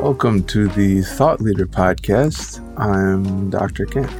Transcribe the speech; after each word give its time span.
Welcome 0.00 0.42
to 0.46 0.66
the 0.66 1.02
Thought 1.02 1.40
Leader 1.40 1.66
Podcast. 1.66 2.58
I'm 2.76 3.48
Dr. 3.50 3.86
Kent. 3.86 4.10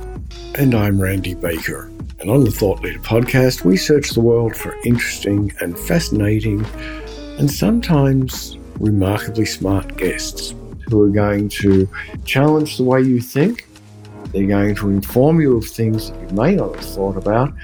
And 0.55 0.73
I'm 0.73 1.01
Randy 1.01 1.35
Baker. 1.35 1.91
And 2.21 2.31
on 2.31 2.45
the 2.45 2.53
Thought 2.53 2.81
Leader 2.83 3.01
Podcast, 3.01 3.65
we 3.65 3.77
search 3.77 4.11
the 4.11 4.21
world 4.21 4.55
for 4.55 4.77
interesting 4.85 5.53
and 5.61 5.77
fascinating 5.77 6.65
and 7.39 7.51
sometimes 7.51 8.57
remarkably 8.79 9.47
smart 9.47 9.97
guests 9.97 10.55
who 10.89 11.03
are 11.03 11.11
going 11.11 11.49
to 11.49 11.89
challenge 12.25 12.77
the 12.77 12.85
way 12.85 13.01
you 13.01 13.21
think. 13.21 13.66
They're 14.37 14.47
going 14.47 14.75
to 14.75 14.91
inform 14.91 15.41
you 15.41 15.57
of 15.57 15.65
things 15.65 16.11
that 16.11 16.21
you 16.21 16.37
may 16.37 16.57
not 16.57 16.77
have 16.77 16.85
thought 16.85 17.17
about. 17.17 17.55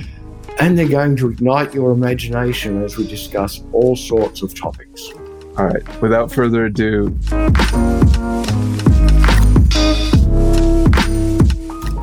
And 0.59 0.79
they're 0.79 0.89
going 0.89 1.17
to 1.17 1.29
ignite 1.29 1.75
your 1.75 1.91
imagination 1.91 2.83
as 2.83 2.97
we 2.97 3.07
discuss 3.07 3.63
all 3.75 3.95
sorts 3.95 4.41
of 4.41 4.59
topics. 4.59 5.11
All 5.59 5.66
right, 5.66 6.01
without 6.01 6.33
further 6.33 6.65
ado. 6.65 7.15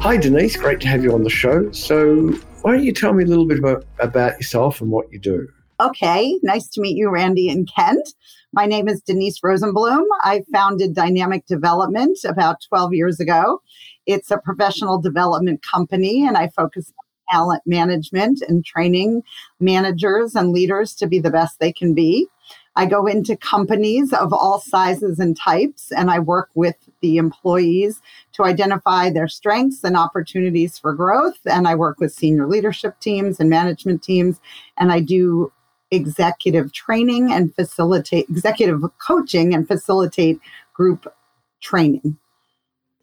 Hi, 0.01 0.17
Denise. 0.17 0.55
Great 0.55 0.81
to 0.81 0.87
have 0.87 1.03
you 1.03 1.15
on 1.15 1.23
the 1.23 1.31
show. 1.31 1.71
So, 1.71 2.27
why 2.61 2.73
don't 2.73 2.83
you 2.83 2.93
tell 2.93 3.13
me 3.13 3.23
a 3.23 3.27
little 3.27 3.47
bit 3.47 3.57
about, 3.57 3.85
about 3.97 4.33
yourself 4.33 4.81
and 4.81 4.91
what 4.91 5.11
you 5.11 5.17
do? 5.17 5.47
Okay, 5.79 6.37
nice 6.43 6.67
to 6.67 6.81
meet 6.81 6.95
you, 6.95 7.09
Randy 7.09 7.49
and 7.49 7.67
Kent. 7.75 8.13
My 8.51 8.65
name 8.65 8.87
is 8.87 9.01
Denise 9.01 9.39
Rosenblum. 9.41 10.03
I 10.23 10.43
founded 10.51 10.93
Dynamic 10.93 11.45
Development 11.45 12.17
about 12.23 12.57
12 12.67 12.93
years 12.93 13.19
ago. 13.19 13.61
It's 14.09 14.31
a 14.31 14.39
professional 14.39 14.99
development 14.99 15.61
company, 15.61 16.25
and 16.25 16.35
I 16.35 16.47
focus 16.47 16.91
on 16.97 17.05
talent 17.31 17.61
management 17.67 18.41
and 18.41 18.65
training 18.65 19.21
managers 19.59 20.33
and 20.33 20.51
leaders 20.51 20.95
to 20.95 21.05
be 21.05 21.19
the 21.19 21.29
best 21.29 21.59
they 21.59 21.71
can 21.71 21.93
be. 21.93 22.27
I 22.75 22.87
go 22.87 23.05
into 23.05 23.37
companies 23.37 24.11
of 24.11 24.33
all 24.33 24.59
sizes 24.59 25.19
and 25.19 25.37
types, 25.37 25.91
and 25.91 26.09
I 26.09 26.17
work 26.17 26.49
with 26.55 26.75
the 27.01 27.17
employees 27.17 28.01
to 28.33 28.45
identify 28.45 29.11
their 29.11 29.27
strengths 29.27 29.83
and 29.83 29.95
opportunities 29.95 30.79
for 30.79 30.95
growth. 30.95 31.37
And 31.45 31.67
I 31.67 31.75
work 31.75 31.99
with 31.99 32.11
senior 32.11 32.47
leadership 32.47 32.99
teams 32.99 33.39
and 33.39 33.47
management 33.47 34.01
teams, 34.01 34.41
and 34.75 34.91
I 34.91 35.01
do 35.01 35.51
executive 35.91 36.73
training 36.73 37.31
and 37.31 37.53
facilitate 37.53 38.27
executive 38.27 38.81
coaching 38.97 39.53
and 39.53 39.67
facilitate 39.67 40.39
group 40.73 41.13
training. 41.61 42.17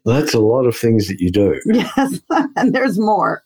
That's 0.07 0.33
a 0.33 0.39
lot 0.39 0.65
of 0.65 0.77
things 0.77 1.09
that 1.09 1.19
you 1.19 1.29
do. 1.29 1.59
Yes, 1.65 2.21
and 2.55 2.73
there's 2.73 2.97
more. 2.97 3.43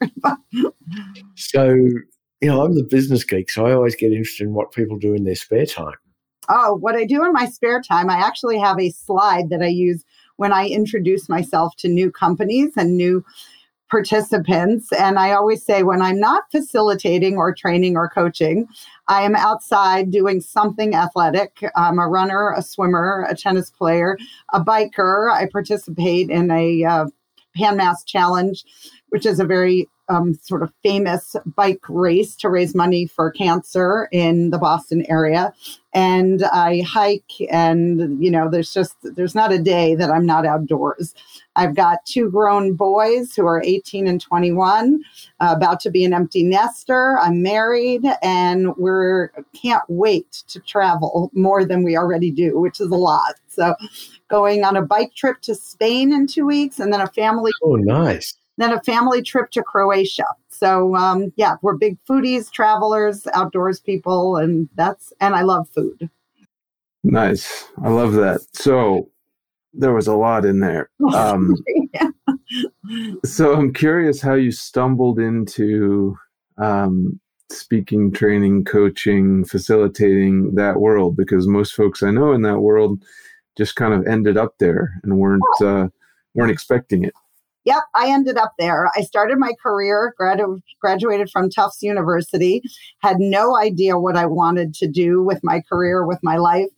so, 1.36 1.74
you 1.74 2.04
know, 2.44 2.64
I'm 2.64 2.76
the 2.76 2.84
business 2.84 3.24
geek, 3.24 3.50
so 3.50 3.66
I 3.66 3.74
always 3.74 3.96
get 3.96 4.12
interested 4.12 4.44
in 4.44 4.54
what 4.54 4.72
people 4.72 5.00
do 5.00 5.16
in 5.16 5.24
their 5.24 5.34
spare 5.34 5.66
time. 5.66 5.96
Oh, 6.50 6.76
what 6.76 6.96
I 6.96 7.06
do 7.06 7.26
in 7.26 7.34
my 7.34 7.48
spare 7.48 7.82
time, 7.82 8.12
I 8.12 8.18
actually 8.18 8.60
have 8.60 8.80
a 8.80 8.92
slide 8.92 9.50
that 9.50 9.64
I 9.64 9.68
use 9.68 10.06
when 10.38 10.54
I 10.54 10.68
introduce 10.68 11.28
myself 11.28 11.76
to 11.78 11.88
new 11.88 12.12
companies 12.12 12.74
and 12.78 12.96
new 12.96 13.26
participants. 13.92 14.92
And 14.94 15.20
I 15.20 15.34
always 15.34 15.64
say, 15.64 15.84
when 15.84 16.02
I'm 16.02 16.20
not 16.20 16.50
facilitating 16.50 17.38
or 17.38 17.54
training 17.54 17.98
or 17.98 18.10
coaching, 18.10 18.68
I 19.10 19.24
am 19.24 19.36
outside 19.36 20.10
doing 20.10 20.40
something 20.40 20.96
athletic. 20.96 21.62
I'm 21.76 22.00
a 22.00 22.08
runner, 22.08 22.54
a 22.56 22.62
swimmer, 22.62 23.28
a 23.30 23.36
tennis 23.36 23.70
player, 23.70 24.18
a 24.54 24.64
biker. 24.64 25.32
I 25.32 25.48
participate 25.52 26.30
in 26.30 26.50
a 26.50 26.86
uh, 26.86 27.06
Pan 27.56 27.76
Mass 27.76 28.06
Challenge, 28.06 28.64
which 29.10 29.26
is 29.26 29.42
a 29.42 29.46
very 29.46 29.90
um, 30.12 30.34
sort 30.34 30.62
of 30.62 30.74
famous 30.84 31.36
bike 31.56 31.88
race 31.88 32.36
to 32.36 32.50
raise 32.50 32.76
money 32.76 33.08
for 33.08 33.32
cancer 33.32 34.10
in 34.12 34.50
the 34.50 34.58
Boston 34.58 35.06
area. 35.08 35.54
And 35.94 36.44
I 36.44 36.82
hike, 36.82 37.32
and 37.50 38.24
you 38.24 38.32
know, 38.32 38.50
there's 38.50 38.74
just 38.74 38.96
there's 39.04 39.36
not 39.36 39.52
a 39.52 39.60
day 39.60 39.96
that 39.96 40.10
I'm 40.10 40.26
not 40.26 40.46
outdoors. 40.46 41.14
I've 41.58 41.76
got 41.76 42.06
two 42.06 42.30
grown 42.32 42.76
boys 42.76 43.36
who 43.36 43.46
are 43.46 43.62
18 43.62 44.08
and 44.08 44.22
21, 44.22 45.04
uh, 45.42 45.54
about 45.56 45.82
to 45.82 45.90
be 45.90 46.06
an 46.06 46.14
empty 46.14 46.44
nester. 46.44 47.20
I'm 47.20 47.44
married, 47.44 48.06
and 48.22 48.76
we're 48.78 49.32
can't 49.54 49.84
wait 49.90 50.32
to 50.48 50.62
travel 50.62 51.30
more 51.34 51.66
than 51.66 51.84
we 51.84 51.98
already 51.98 52.32
do, 52.32 52.58
which 52.58 52.80
is 52.80 52.90
a 52.90 52.96
lot. 52.96 53.36
So, 53.48 53.76
going 54.30 54.64
on 54.64 54.78
a 54.78 54.82
bike 54.82 55.14
trip 55.14 55.42
to 55.42 55.56
Spain 55.56 56.14
in 56.14 56.26
two 56.26 56.46
weeks, 56.46 56.80
and 56.80 56.94
then 56.94 57.02
a 57.02 57.08
family. 57.08 57.52
Oh, 57.64 57.76
nice 57.76 58.38
then 58.58 58.74
a 58.74 58.82
family 58.84 59.22
trip 59.22 59.52
to 59.52 59.64
Croatia. 59.64 60.26
So 60.50 60.96
um, 60.96 61.34
yeah, 61.36 61.56
we're 61.62 61.76
big 61.76 61.98
foodies, 62.10 62.52
travelers, 62.52 63.28
outdoors 63.34 63.80
people, 63.80 64.38
and 64.38 64.70
that's 64.76 65.14
and 65.20 65.36
I 65.36 65.42
love 65.42 65.68
food. 65.70 66.10
Nice, 67.04 67.68
I 67.84 67.90
love 67.90 68.14
that. 68.14 68.42
So 68.54 69.10
there 69.74 69.94
was 69.94 70.08
a 70.08 70.16
lot 70.16 70.46
in 70.46 70.60
there. 70.60 70.90
Um, 71.14 71.56
yeah. 71.94 72.10
So 73.26 73.54
I'm 73.54 73.74
curious 73.74 74.22
how 74.22 74.34
you 74.34 74.52
stumbled 74.52 75.20
into 75.20 76.16
um, 76.58 77.20
speaking, 77.52 78.12
training, 78.12 78.66
coaching, 78.66 79.46
facilitating 79.46 80.56
that 80.56 80.80
world, 80.80 81.16
because 81.18 81.48
most 81.48 81.74
folks 81.74 82.04
I 82.04 82.12
know 82.12 82.34
in 82.34 82.42
that 82.44 82.60
world 82.60 83.04
just 83.58 83.76
kind 83.76 83.94
of 83.94 84.06
ended 84.08 84.38
up 84.38 84.56
there 84.60 85.00
and 85.04 85.18
weren't 85.18 85.62
uh, 85.62 85.88
weren't 86.34 86.52
expecting 86.52 87.04
it. 87.04 87.14
Yep, 87.66 87.84
I 87.96 88.10
ended 88.10 88.38
up 88.38 88.54
there. 88.58 88.90
I 88.98 89.02
started 89.02 89.38
my 89.38 89.54
career, 89.62 90.16
gradu- 90.20 90.62
graduated 90.80 91.30
from 91.30 91.50
Tufts 91.50 91.84
University, 91.84 92.62
had 93.00 93.20
no 93.20 93.56
idea 93.56 94.00
what 94.00 94.18
I 94.18 94.26
wanted 94.26 94.74
to 94.76 94.88
do 94.88 95.22
with 95.22 95.40
my 95.44 95.62
career, 95.70 96.06
with 96.06 96.20
my 96.24 96.38
life 96.38 96.70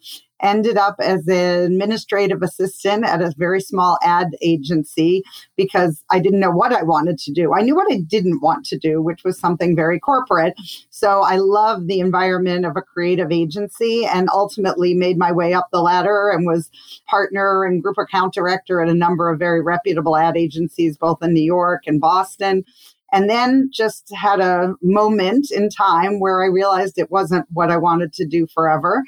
ended 0.43 0.77
up 0.77 0.95
as 0.99 1.27
an 1.27 1.63
administrative 1.63 2.41
assistant 2.43 3.05
at 3.05 3.21
a 3.21 3.33
very 3.37 3.61
small 3.61 3.97
ad 4.03 4.35
agency 4.41 5.23
because 5.55 6.03
I 6.11 6.19
didn't 6.19 6.41
know 6.41 6.51
what 6.51 6.73
I 6.73 6.83
wanted 6.83 7.17
to 7.19 7.31
do. 7.31 7.53
I 7.53 7.61
knew 7.61 7.75
what 7.75 7.91
I 7.91 7.97
didn't 7.97 8.41
want 8.41 8.65
to 8.67 8.77
do, 8.77 9.01
which 9.01 9.23
was 9.23 9.39
something 9.39 9.75
very 9.75 9.99
corporate. 9.99 10.53
So 10.89 11.21
I 11.21 11.37
love 11.37 11.87
the 11.87 11.99
environment 11.99 12.65
of 12.65 12.75
a 12.75 12.81
creative 12.81 13.31
agency 13.31 14.05
and 14.05 14.29
ultimately 14.31 14.93
made 14.93 15.17
my 15.17 15.31
way 15.31 15.53
up 15.53 15.69
the 15.71 15.81
ladder 15.81 16.29
and 16.29 16.45
was 16.45 16.69
partner 17.07 17.63
and 17.63 17.81
group 17.81 17.97
account 17.97 18.33
director 18.33 18.81
at 18.81 18.89
a 18.89 18.93
number 18.93 19.29
of 19.29 19.39
very 19.39 19.61
reputable 19.61 20.17
ad 20.17 20.37
agencies, 20.37 20.97
both 20.97 21.23
in 21.23 21.33
New 21.33 21.41
York 21.41 21.83
and 21.87 22.01
Boston 22.01 22.65
and 23.13 23.29
then 23.29 23.69
just 23.71 24.11
had 24.15 24.39
a 24.39 24.73
moment 24.81 25.51
in 25.51 25.69
time 25.69 26.19
where 26.19 26.43
I 26.43 26.47
realized 26.47 26.97
it 26.97 27.11
wasn't 27.11 27.45
what 27.53 27.69
I 27.69 27.77
wanted 27.77 28.11
to 28.13 28.25
do 28.25 28.47
forever. 28.47 29.03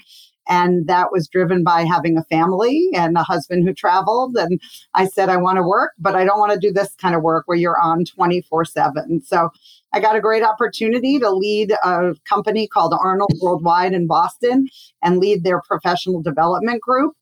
And 0.48 0.88
that 0.88 1.12
was 1.12 1.28
driven 1.28 1.64
by 1.64 1.84
having 1.84 2.18
a 2.18 2.24
family 2.24 2.90
and 2.94 3.18
a 3.18 3.24
husband 3.24 3.68
who 3.68 3.74
traveled. 3.74 4.36
And 4.38 4.62
I 4.94 5.08
said, 5.08 5.30
I 5.30 5.38
want 5.38 5.58
to 5.58 5.64
work, 5.64 5.94
but 6.00 6.16
I 6.16 6.24
don't 6.24 6.40
want 6.40 6.54
to 6.54 6.60
do 6.60 6.72
this 6.72 6.94
kind 6.96 7.16
of 7.16 7.22
work 7.22 7.44
where 7.48 7.58
you're 7.58 7.80
on 7.80 8.06
24 8.06 8.66
7. 8.66 9.22
So 9.24 9.50
I 9.94 10.00
got 10.00 10.16
a 10.16 10.22
great 10.22 10.44
opportunity 10.44 11.20
to 11.20 11.30
lead 11.32 11.72
a 11.84 12.16
company 12.28 12.68
called 12.68 12.94
Arnold 12.94 13.34
Worldwide 13.42 13.94
in 13.94 14.08
Boston 14.08 14.68
and 15.02 15.20
lead 15.20 15.44
their 15.44 15.62
professional 15.62 16.22
development 16.22 16.82
group. 16.82 17.14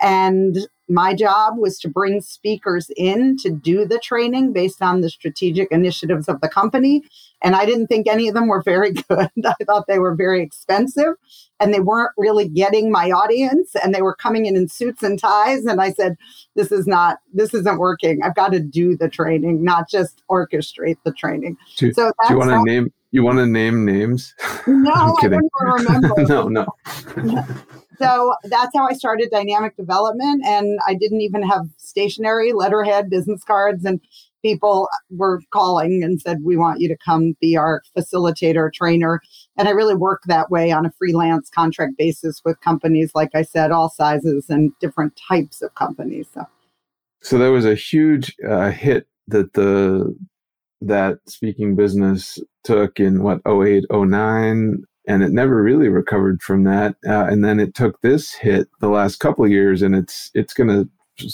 And 0.00 0.68
my 0.88 1.14
job 1.14 1.58
was 1.58 1.78
to 1.80 1.88
bring 1.88 2.20
speakers 2.20 2.90
in 2.96 3.36
to 3.38 3.50
do 3.50 3.84
the 3.84 3.98
training 3.98 4.52
based 4.52 4.82
on 4.82 5.00
the 5.00 5.10
strategic 5.10 5.70
initiatives 5.70 6.28
of 6.28 6.40
the 6.40 6.48
company. 6.48 7.02
And 7.42 7.54
I 7.54 7.66
didn't 7.66 7.88
think 7.88 8.06
any 8.06 8.26
of 8.28 8.34
them 8.34 8.48
were 8.48 8.62
very 8.62 8.92
good. 9.08 9.28
I 9.44 9.64
thought 9.64 9.86
they 9.86 9.98
were 9.98 10.14
very 10.14 10.42
expensive 10.42 11.14
and 11.60 11.74
they 11.74 11.80
weren't 11.80 12.12
really 12.16 12.48
getting 12.48 12.90
my 12.90 13.10
audience 13.10 13.74
and 13.76 13.94
they 13.94 14.02
were 14.02 14.14
coming 14.14 14.46
in 14.46 14.56
in 14.56 14.68
suits 14.68 15.02
and 15.02 15.18
ties. 15.18 15.64
And 15.64 15.80
I 15.80 15.92
said, 15.92 16.16
this 16.56 16.72
is 16.72 16.86
not, 16.86 17.18
this 17.32 17.52
isn't 17.52 17.78
working. 17.78 18.20
I've 18.22 18.34
got 18.34 18.52
to 18.52 18.60
do 18.60 18.96
the 18.96 19.08
training, 19.08 19.62
not 19.62 19.88
just 19.90 20.22
orchestrate 20.30 20.96
the 21.04 21.12
training. 21.12 21.56
Do, 21.76 21.92
so 21.92 22.12
do 22.26 22.34
you 22.34 22.38
want 22.38 22.50
to 22.50 22.62
name, 22.64 22.92
you 23.10 23.22
want 23.22 23.38
to 23.38 23.46
name 23.46 23.84
names? 23.84 24.34
No, 24.66 25.16
I 25.22 25.28
don't 25.28 25.50
remember. 25.60 26.14
no, 26.28 26.48
no. 26.48 26.66
so 27.98 28.34
that's 28.44 28.76
how 28.76 28.86
I 28.86 28.92
started 28.92 29.30
dynamic 29.30 29.76
development. 29.76 30.44
And 30.44 30.78
I 30.86 30.94
didn't 30.94 31.22
even 31.22 31.42
have 31.42 31.66
stationery, 31.78 32.52
letterhead, 32.52 33.08
business 33.08 33.42
cards. 33.44 33.84
And 33.84 34.00
people 34.42 34.88
were 35.10 35.40
calling 35.50 36.02
and 36.04 36.20
said, 36.20 36.38
We 36.42 36.56
want 36.56 36.80
you 36.80 36.88
to 36.88 36.96
come 36.96 37.34
be 37.40 37.56
our 37.56 37.82
facilitator, 37.96 38.72
trainer. 38.72 39.20
And 39.56 39.68
I 39.68 39.72
really 39.72 39.94
work 39.94 40.22
that 40.26 40.50
way 40.50 40.70
on 40.70 40.84
a 40.84 40.92
freelance 40.92 41.48
contract 41.48 41.94
basis 41.96 42.42
with 42.44 42.60
companies, 42.60 43.12
like 43.14 43.30
I 43.34 43.42
said, 43.42 43.70
all 43.70 43.88
sizes 43.88 44.50
and 44.50 44.72
different 44.80 45.18
types 45.28 45.62
of 45.62 45.74
companies. 45.74 46.28
So, 46.34 46.46
so 47.22 47.38
there 47.38 47.52
was 47.52 47.64
a 47.64 47.74
huge 47.74 48.36
uh, 48.46 48.70
hit 48.70 49.08
that 49.28 49.54
the 49.54 50.14
that 50.80 51.18
speaking 51.26 51.74
business 51.74 52.38
took 52.64 53.00
in 53.00 53.22
what 53.22 53.40
08 53.46 53.84
09 53.90 54.82
and 55.06 55.22
it 55.22 55.32
never 55.32 55.62
really 55.62 55.88
recovered 55.88 56.40
from 56.42 56.64
that 56.64 56.94
uh, 57.06 57.24
and 57.24 57.44
then 57.44 57.58
it 57.58 57.74
took 57.74 58.00
this 58.00 58.32
hit 58.34 58.68
the 58.80 58.88
last 58.88 59.16
couple 59.16 59.44
of 59.44 59.50
years 59.50 59.82
and 59.82 59.96
it's 59.96 60.30
it's 60.34 60.54
gonna 60.54 60.84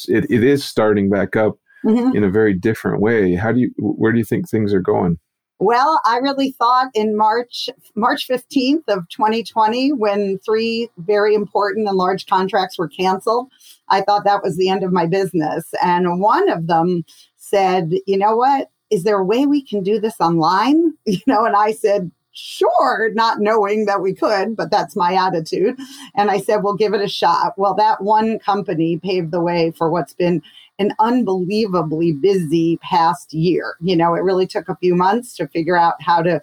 it, 0.08 0.26
it 0.30 0.42
is 0.42 0.64
starting 0.64 1.10
back 1.10 1.36
up 1.36 1.58
mm-hmm. 1.84 2.16
in 2.16 2.24
a 2.24 2.30
very 2.30 2.54
different 2.54 3.00
way. 3.00 3.34
How 3.34 3.52
do 3.52 3.60
you, 3.60 3.70
where 3.78 4.12
do 4.12 4.18
you 4.18 4.24
think 4.24 4.48
things 4.48 4.72
are 4.72 4.80
going? 4.80 5.18
Well, 5.60 6.00
I 6.04 6.18
really 6.18 6.52
thought 6.52 6.90
in 6.94 7.16
March, 7.16 7.68
March 7.94 8.26
15th 8.28 8.82
of 8.88 9.08
2020, 9.08 9.92
when 9.92 10.38
three 10.44 10.90
very 10.98 11.34
important 11.34 11.88
and 11.88 11.96
large 11.96 12.26
contracts 12.26 12.76
were 12.76 12.88
canceled, 12.88 13.50
I 13.88 14.00
thought 14.00 14.24
that 14.24 14.42
was 14.42 14.56
the 14.56 14.68
end 14.68 14.82
of 14.82 14.92
my 14.92 15.06
business. 15.06 15.64
And 15.82 16.20
one 16.20 16.50
of 16.50 16.66
them 16.66 17.04
said, 17.36 17.92
you 18.06 18.18
know 18.18 18.36
what? 18.36 18.68
Is 18.94 19.02
there 19.02 19.18
a 19.18 19.24
way 19.24 19.44
we 19.44 19.60
can 19.60 19.82
do 19.82 19.98
this 19.98 20.20
online? 20.20 20.94
You 21.06 21.20
know, 21.26 21.44
and 21.44 21.56
I 21.56 21.72
said, 21.72 22.10
sure, 22.32 23.10
not 23.14 23.40
knowing 23.40 23.86
that 23.86 24.02
we 24.02 24.14
could, 24.14 24.56
but 24.56 24.70
that's 24.70 24.96
my 24.96 25.14
attitude. 25.14 25.78
And 26.14 26.30
I 26.30 26.38
said, 26.38 26.58
we'll 26.62 26.76
give 26.76 26.94
it 26.94 27.00
a 27.00 27.08
shot. 27.08 27.54
Well, 27.56 27.74
that 27.74 28.02
one 28.02 28.38
company 28.38 28.98
paved 28.98 29.30
the 29.30 29.40
way 29.40 29.72
for 29.76 29.90
what's 29.90 30.14
been 30.14 30.42
an 30.78 30.92
unbelievably 30.98 32.12
busy 32.14 32.78
past 32.78 33.32
year. 33.32 33.76
You 33.80 33.96
know, 33.96 34.14
it 34.14 34.22
really 34.22 34.46
took 34.46 34.68
a 34.68 34.76
few 34.76 34.94
months 34.94 35.36
to 35.36 35.48
figure 35.48 35.76
out 35.76 35.94
how 36.00 36.22
to 36.22 36.40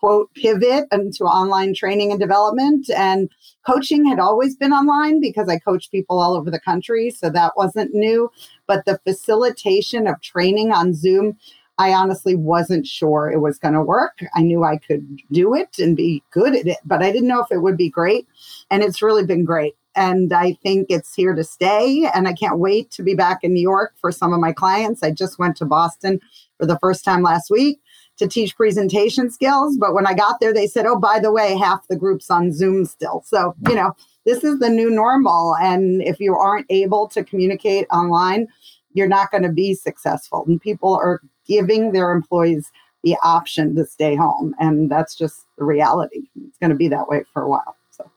quote 0.00 0.32
pivot 0.34 0.86
into 0.92 1.24
online 1.24 1.74
training 1.74 2.10
and 2.10 2.18
development 2.18 2.88
and 2.96 3.28
coaching 3.66 4.06
had 4.06 4.18
always 4.18 4.56
been 4.56 4.72
online 4.72 5.20
because 5.20 5.46
I 5.46 5.58
coach 5.58 5.90
people 5.90 6.18
all 6.18 6.34
over 6.34 6.50
the 6.50 6.58
country 6.58 7.10
so 7.10 7.28
that 7.28 7.52
wasn't 7.54 7.92
new 7.92 8.32
but 8.66 8.86
the 8.86 8.98
facilitation 9.04 10.06
of 10.06 10.18
training 10.22 10.72
on 10.72 10.94
Zoom 10.94 11.36
I 11.80 11.94
honestly 11.94 12.36
wasn't 12.36 12.86
sure 12.86 13.30
it 13.30 13.40
was 13.40 13.58
going 13.58 13.72
to 13.72 13.80
work. 13.80 14.18
I 14.34 14.42
knew 14.42 14.64
I 14.64 14.76
could 14.76 15.16
do 15.32 15.54
it 15.54 15.78
and 15.78 15.96
be 15.96 16.22
good 16.30 16.54
at 16.54 16.66
it, 16.66 16.76
but 16.84 17.02
I 17.02 17.10
didn't 17.10 17.28
know 17.28 17.40
if 17.40 17.50
it 17.50 17.62
would 17.62 17.78
be 17.78 17.88
great. 17.88 18.28
And 18.70 18.82
it's 18.82 19.00
really 19.00 19.24
been 19.24 19.46
great. 19.46 19.76
And 19.96 20.30
I 20.30 20.58
think 20.62 20.88
it's 20.90 21.14
here 21.14 21.34
to 21.34 21.42
stay. 21.42 22.06
And 22.14 22.28
I 22.28 22.34
can't 22.34 22.58
wait 22.58 22.90
to 22.90 23.02
be 23.02 23.14
back 23.14 23.38
in 23.42 23.54
New 23.54 23.62
York 23.62 23.94
for 23.98 24.12
some 24.12 24.34
of 24.34 24.40
my 24.40 24.52
clients. 24.52 25.02
I 25.02 25.10
just 25.10 25.38
went 25.38 25.56
to 25.56 25.64
Boston 25.64 26.20
for 26.58 26.66
the 26.66 26.78
first 26.80 27.02
time 27.02 27.22
last 27.22 27.50
week 27.50 27.80
to 28.18 28.28
teach 28.28 28.58
presentation 28.58 29.30
skills. 29.30 29.78
But 29.78 29.94
when 29.94 30.06
I 30.06 30.12
got 30.12 30.38
there, 30.38 30.52
they 30.52 30.66
said, 30.66 30.84
oh, 30.84 30.98
by 30.98 31.18
the 31.18 31.32
way, 31.32 31.56
half 31.56 31.88
the 31.88 31.96
group's 31.96 32.30
on 32.30 32.52
Zoom 32.52 32.84
still. 32.84 33.24
So, 33.24 33.54
you 33.66 33.74
know, 33.74 33.96
this 34.26 34.44
is 34.44 34.58
the 34.58 34.68
new 34.68 34.90
normal. 34.90 35.56
And 35.56 36.02
if 36.02 36.20
you 36.20 36.34
aren't 36.36 36.66
able 36.68 37.08
to 37.08 37.24
communicate 37.24 37.86
online, 37.90 38.48
you're 38.92 39.08
not 39.08 39.30
going 39.30 39.44
to 39.44 39.52
be 39.52 39.72
successful. 39.72 40.44
And 40.46 40.60
people 40.60 40.94
are 40.94 41.22
giving 41.46 41.92
their 41.92 42.12
employees 42.12 42.70
the 43.02 43.16
option 43.22 43.74
to 43.76 43.84
stay 43.84 44.14
home. 44.14 44.54
And 44.58 44.90
that's 44.90 45.16
just 45.16 45.46
the 45.58 45.64
reality. 45.64 46.22
It's 46.46 46.58
going 46.58 46.70
to 46.70 46.76
be 46.76 46.88
that 46.88 47.08
way 47.08 47.24
for 47.32 47.42
a 47.42 47.48
while. 47.48 47.76
So, 47.90 48.10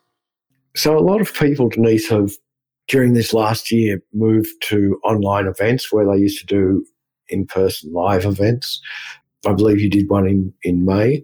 so 0.75 0.97
a 0.97 0.99
lot 0.99 1.21
of 1.21 1.33
people, 1.33 1.69
Denise, 1.69 2.09
have 2.09 2.31
during 2.87 3.13
this 3.13 3.33
last 3.33 3.71
year 3.71 4.01
moved 4.13 4.49
to 4.61 4.99
online 5.03 5.47
events 5.47 5.91
where 5.91 6.05
they 6.05 6.19
used 6.19 6.39
to 6.39 6.45
do 6.45 6.85
in 7.29 7.45
person 7.45 7.93
live 7.93 8.25
events. 8.25 8.81
I 9.45 9.53
believe 9.53 9.79
you 9.79 9.89
did 9.89 10.09
one 10.09 10.27
in, 10.27 10.53
in 10.63 10.85
May. 10.85 11.23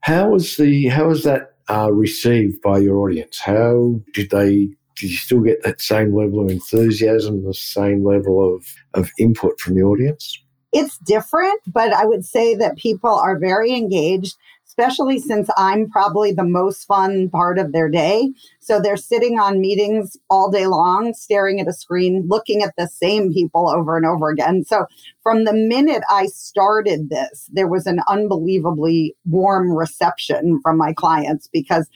How 0.00 0.30
was 0.30 0.56
the 0.56 0.88
how 0.88 1.08
was 1.08 1.24
that 1.24 1.54
uh, 1.68 1.92
received 1.92 2.60
by 2.62 2.78
your 2.78 2.98
audience? 2.98 3.38
How 3.38 4.00
did 4.12 4.30
they 4.30 4.70
did 4.96 5.10
you 5.10 5.16
still 5.16 5.40
get 5.40 5.62
that 5.62 5.80
same 5.80 6.14
level 6.14 6.40
of 6.40 6.50
enthusiasm, 6.50 7.44
the 7.44 7.54
same 7.54 8.04
level 8.04 8.54
of, 8.54 8.66
of 8.94 9.10
input 9.18 9.58
from 9.58 9.74
the 9.74 9.82
audience? 9.82 10.38
It's 10.72 10.98
different, 10.98 11.60
but 11.66 11.92
I 11.92 12.04
would 12.04 12.24
say 12.24 12.54
that 12.54 12.76
people 12.76 13.10
are 13.10 13.38
very 13.38 13.72
engaged, 13.72 14.36
especially 14.66 15.18
since 15.18 15.50
I'm 15.56 15.90
probably 15.90 16.30
the 16.30 16.44
most 16.44 16.84
fun 16.84 17.28
part 17.28 17.58
of 17.58 17.72
their 17.72 17.88
day. 17.88 18.32
So 18.60 18.80
they're 18.80 18.96
sitting 18.96 19.40
on 19.40 19.60
meetings 19.60 20.16
all 20.30 20.48
day 20.48 20.68
long, 20.68 21.12
staring 21.12 21.60
at 21.60 21.66
a 21.66 21.72
screen, 21.72 22.26
looking 22.28 22.62
at 22.62 22.74
the 22.78 22.86
same 22.86 23.32
people 23.32 23.68
over 23.68 23.96
and 23.96 24.06
over 24.06 24.30
again. 24.30 24.64
So 24.64 24.86
from 25.24 25.44
the 25.44 25.52
minute 25.52 26.04
I 26.08 26.26
started 26.26 27.10
this, 27.10 27.50
there 27.52 27.68
was 27.68 27.86
an 27.86 28.00
unbelievably 28.06 29.16
warm 29.24 29.72
reception 29.76 30.60
from 30.62 30.78
my 30.78 30.92
clients 30.92 31.48
because 31.52 31.88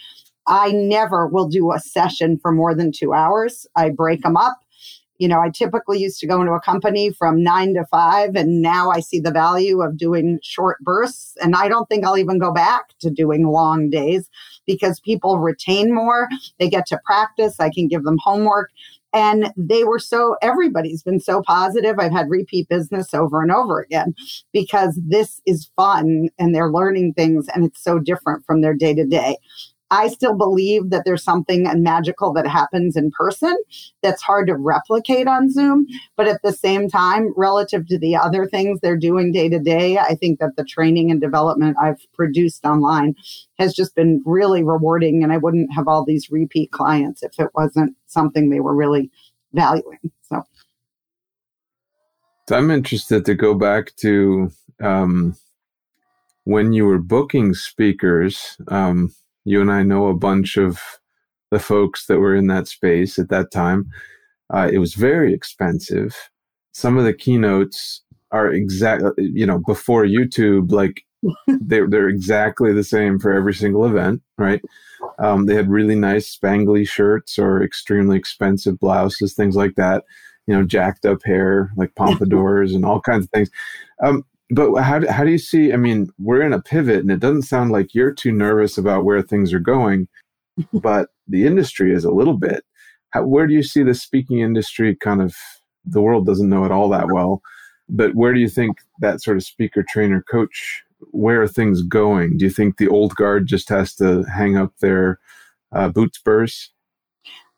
I 0.47 0.73
never 0.73 1.27
will 1.29 1.49
do 1.49 1.73
a 1.73 1.79
session 1.79 2.38
for 2.38 2.53
more 2.53 2.75
than 2.75 2.93
two 2.93 3.12
hours. 3.12 3.67
I 3.77 3.91
break 3.91 4.23
them 4.23 4.37
up. 4.37 4.59
You 5.19 5.28
know, 5.28 5.40
I 5.40 5.50
typically 5.50 5.99
used 5.99 6.19
to 6.20 6.26
go 6.26 6.40
into 6.40 6.52
a 6.52 6.61
company 6.61 7.12
from 7.12 7.43
nine 7.43 7.75
to 7.75 7.84
five, 7.87 8.34
and 8.34 8.61
now 8.61 8.90
I 8.90 9.00
see 9.00 9.20
the 9.20 9.31
value 9.31 9.82
of 9.82 9.96
doing 9.96 10.38
short 10.43 10.78
bursts. 10.81 11.37
And 11.40 11.55
I 11.55 11.69
don't 11.69 11.88
think 11.88 12.05
I'll 12.05 12.19
even 12.19 12.38
go 12.38 12.52
back 12.52 12.99
to 13.00 13.11
doing 13.11 13.46
long 13.49 13.90
days 13.90 14.28
because 14.66 15.00
people 15.00 15.38
retain 15.38 15.94
more. 15.94 16.28
They 16.58 16.69
get 16.69 16.87
to 16.87 17.00
practice. 17.05 17.61
I 17.61 17.70
can 17.70 17.88
give 17.88 18.05
them 18.05 18.19
homework. 18.22 18.70
And 19.14 19.52
they 19.56 19.84
were 19.84 20.00
so, 20.00 20.37
everybody's 20.43 21.05
been 21.05 21.20
so 21.20 21.40
positive. 21.46 22.00
I've 22.00 22.10
had 22.10 22.28
repeat 22.28 22.69
business 22.69 23.14
over 23.14 23.43
and 23.43 23.52
over 23.52 23.81
again 23.81 24.12
because 24.52 24.99
this 25.06 25.40
is 25.46 25.70
fun 25.76 26.31
and 26.37 26.52
they're 26.52 26.72
learning 26.72 27.14
things 27.14 27.46
and 27.55 27.64
it's 27.64 27.82
so 27.82 28.00
different 28.00 28.44
from 28.44 28.60
their 28.60 28.75
day 28.75 28.93
to 28.93 29.05
day. 29.05 29.37
I 29.90 30.08
still 30.08 30.34
believe 30.34 30.90
that 30.90 31.04
there's 31.04 31.22
something 31.22 31.69
magical 31.82 32.32
that 32.32 32.46
happens 32.46 32.96
in 32.96 33.10
person 33.10 33.56
that's 34.02 34.22
hard 34.22 34.48
to 34.48 34.56
replicate 34.56 35.28
on 35.28 35.50
Zoom. 35.50 35.86
But 36.16 36.26
at 36.26 36.42
the 36.42 36.52
same 36.52 36.88
time, 36.88 37.32
relative 37.36 37.86
to 37.88 37.98
the 37.98 38.16
other 38.16 38.46
things 38.46 38.81
they're 38.81 38.96
doing 38.96 39.31
day 39.31 39.48
to 39.48 39.58
day, 39.58 39.98
I 39.98 40.14
think 40.14 40.40
that 40.40 40.56
the 40.56 40.64
training 40.64 41.10
and 41.10 41.20
development 41.20 41.76
I've 41.81 42.00
produced 42.12 42.64
online 42.64 43.14
has 43.58 43.75
just 43.75 43.94
been 43.94 44.22
really 44.25 44.64
rewarding. 44.64 45.22
And 45.22 45.32
I 45.32 45.36
wouldn't 45.36 45.72
have 45.72 45.86
all 45.86 46.04
these 46.04 46.31
repeat 46.31 46.72
clients 46.72 47.22
if 47.22 47.38
it 47.38 47.50
wasn't 47.54 47.94
something 48.06 48.50
they 48.50 48.60
were 48.60 48.75
really 48.75 49.10
valuing. 49.52 49.98
So. 50.22 50.42
I'm 52.50 52.70
interested 52.70 53.25
to 53.26 53.34
go 53.34 53.54
back 53.54 53.94
to 53.96 54.50
um, 54.82 55.36
when 56.44 56.72
you 56.72 56.84
were 56.84 56.98
booking 56.98 57.54
speakers. 57.54 58.56
Um, 58.69 59.14
you 59.44 59.61
and 59.61 59.70
I 59.70 59.82
know 59.82 60.08
a 60.08 60.14
bunch 60.14 60.56
of 60.56 60.81
the 61.50 61.58
folks 61.58 62.06
that 62.06 62.19
were 62.19 62.35
in 62.35 62.49
that 62.49 62.69
space 62.69 63.19
at 63.19 63.29
that 63.29 63.50
time. 63.50 63.88
Uh, 64.52 64.69
it 64.73 64.79
was 64.79 64.94
very 64.94 65.32
expensive. 65.32 66.31
Some 66.73 66.99
of 66.99 67.05
the 67.05 67.14
keynotes 67.14 68.02
are 68.32 68.49
exact, 68.49 69.05
you 69.17 69.46
know, 69.46 69.58
before 69.58 70.05
YouTube, 70.05 70.73
like 70.73 71.02
they're 71.61 71.88
they're 71.88 72.08
exactly 72.08 72.73
the 72.73 72.85
same 72.85 73.19
for 73.19 73.32
every 73.32 73.55
single 73.55 73.87
event, 73.87 74.23
right? 74.37 74.61
Um, 75.19 75.46
they 75.46 75.55
had 75.55 75.70
really 75.70 75.94
nice 75.94 76.37
spangly 76.37 76.88
shirts 76.88 77.38
or 77.38 77.62
extremely 77.62 78.17
expensive 78.17 78.79
blouses, 78.81 79.35
things 79.35 79.56
like 79.56 79.76
that. 79.76 80.05
You 80.46 80.55
know, 80.55 80.64
jacked 80.64 81.06
up 81.06 81.23
hair, 81.25 81.70
like 81.76 81.94
pompadours 81.96 82.75
and 82.75 82.85
all 82.85 83.00
kinds 83.00 83.25
of 83.25 83.31
things. 83.31 83.50
Um, 84.02 84.25
but 84.50 84.75
how 84.82 84.99
do, 84.99 85.08
how 85.08 85.25
do 85.25 85.31
you 85.31 85.38
see 85.38 85.73
i 85.73 85.76
mean 85.76 86.08
we're 86.19 86.43
in 86.43 86.53
a 86.53 86.63
pivot 86.63 87.01
and 87.01 87.10
it 87.10 87.20
doesn't 87.20 87.43
sound 87.43 87.70
like 87.70 87.94
you're 87.94 88.13
too 88.13 88.32
nervous 88.32 88.77
about 88.77 89.05
where 89.05 89.22
things 89.22 89.53
are 89.53 89.60
going 89.60 90.06
but 90.72 91.08
the 91.27 91.46
industry 91.46 91.93
is 91.93 92.05
a 92.05 92.13
little 92.13 92.36
bit. 92.36 92.65
How, 93.10 93.24
where 93.24 93.46
do 93.46 93.55
you 93.55 93.63
see 93.63 93.82
the 93.82 93.94
speaking 93.94 94.41
industry 94.41 94.94
kind 94.94 95.22
of 95.22 95.34
the 95.84 96.03
world 96.03 96.27
doesn't 96.27 96.48
know 96.48 96.65
it 96.65 96.70
all 96.70 96.89
that 96.91 97.08
well 97.10 97.43
but 97.89 98.15
where 98.15 98.32
do 98.32 98.41
you 98.41 98.48
think 98.48 98.79
that 99.01 99.22
sort 99.22 99.36
of 99.36 99.43
speaker 99.43 99.82
trainer 99.82 100.22
coach 100.22 100.84
where 101.10 101.43
are 101.43 101.48
things 101.48 101.82
going? 101.82 102.36
Do 102.36 102.44
you 102.44 102.51
think 102.51 102.77
the 102.77 102.89
old 102.89 103.15
guard 103.17 103.46
just 103.46 103.69
has 103.69 103.94
to 103.96 104.22
hang 104.24 104.56
up 104.56 104.72
their 104.81 105.19
uh, 105.72 105.89
boot 105.89 106.15
spurs 106.15 106.70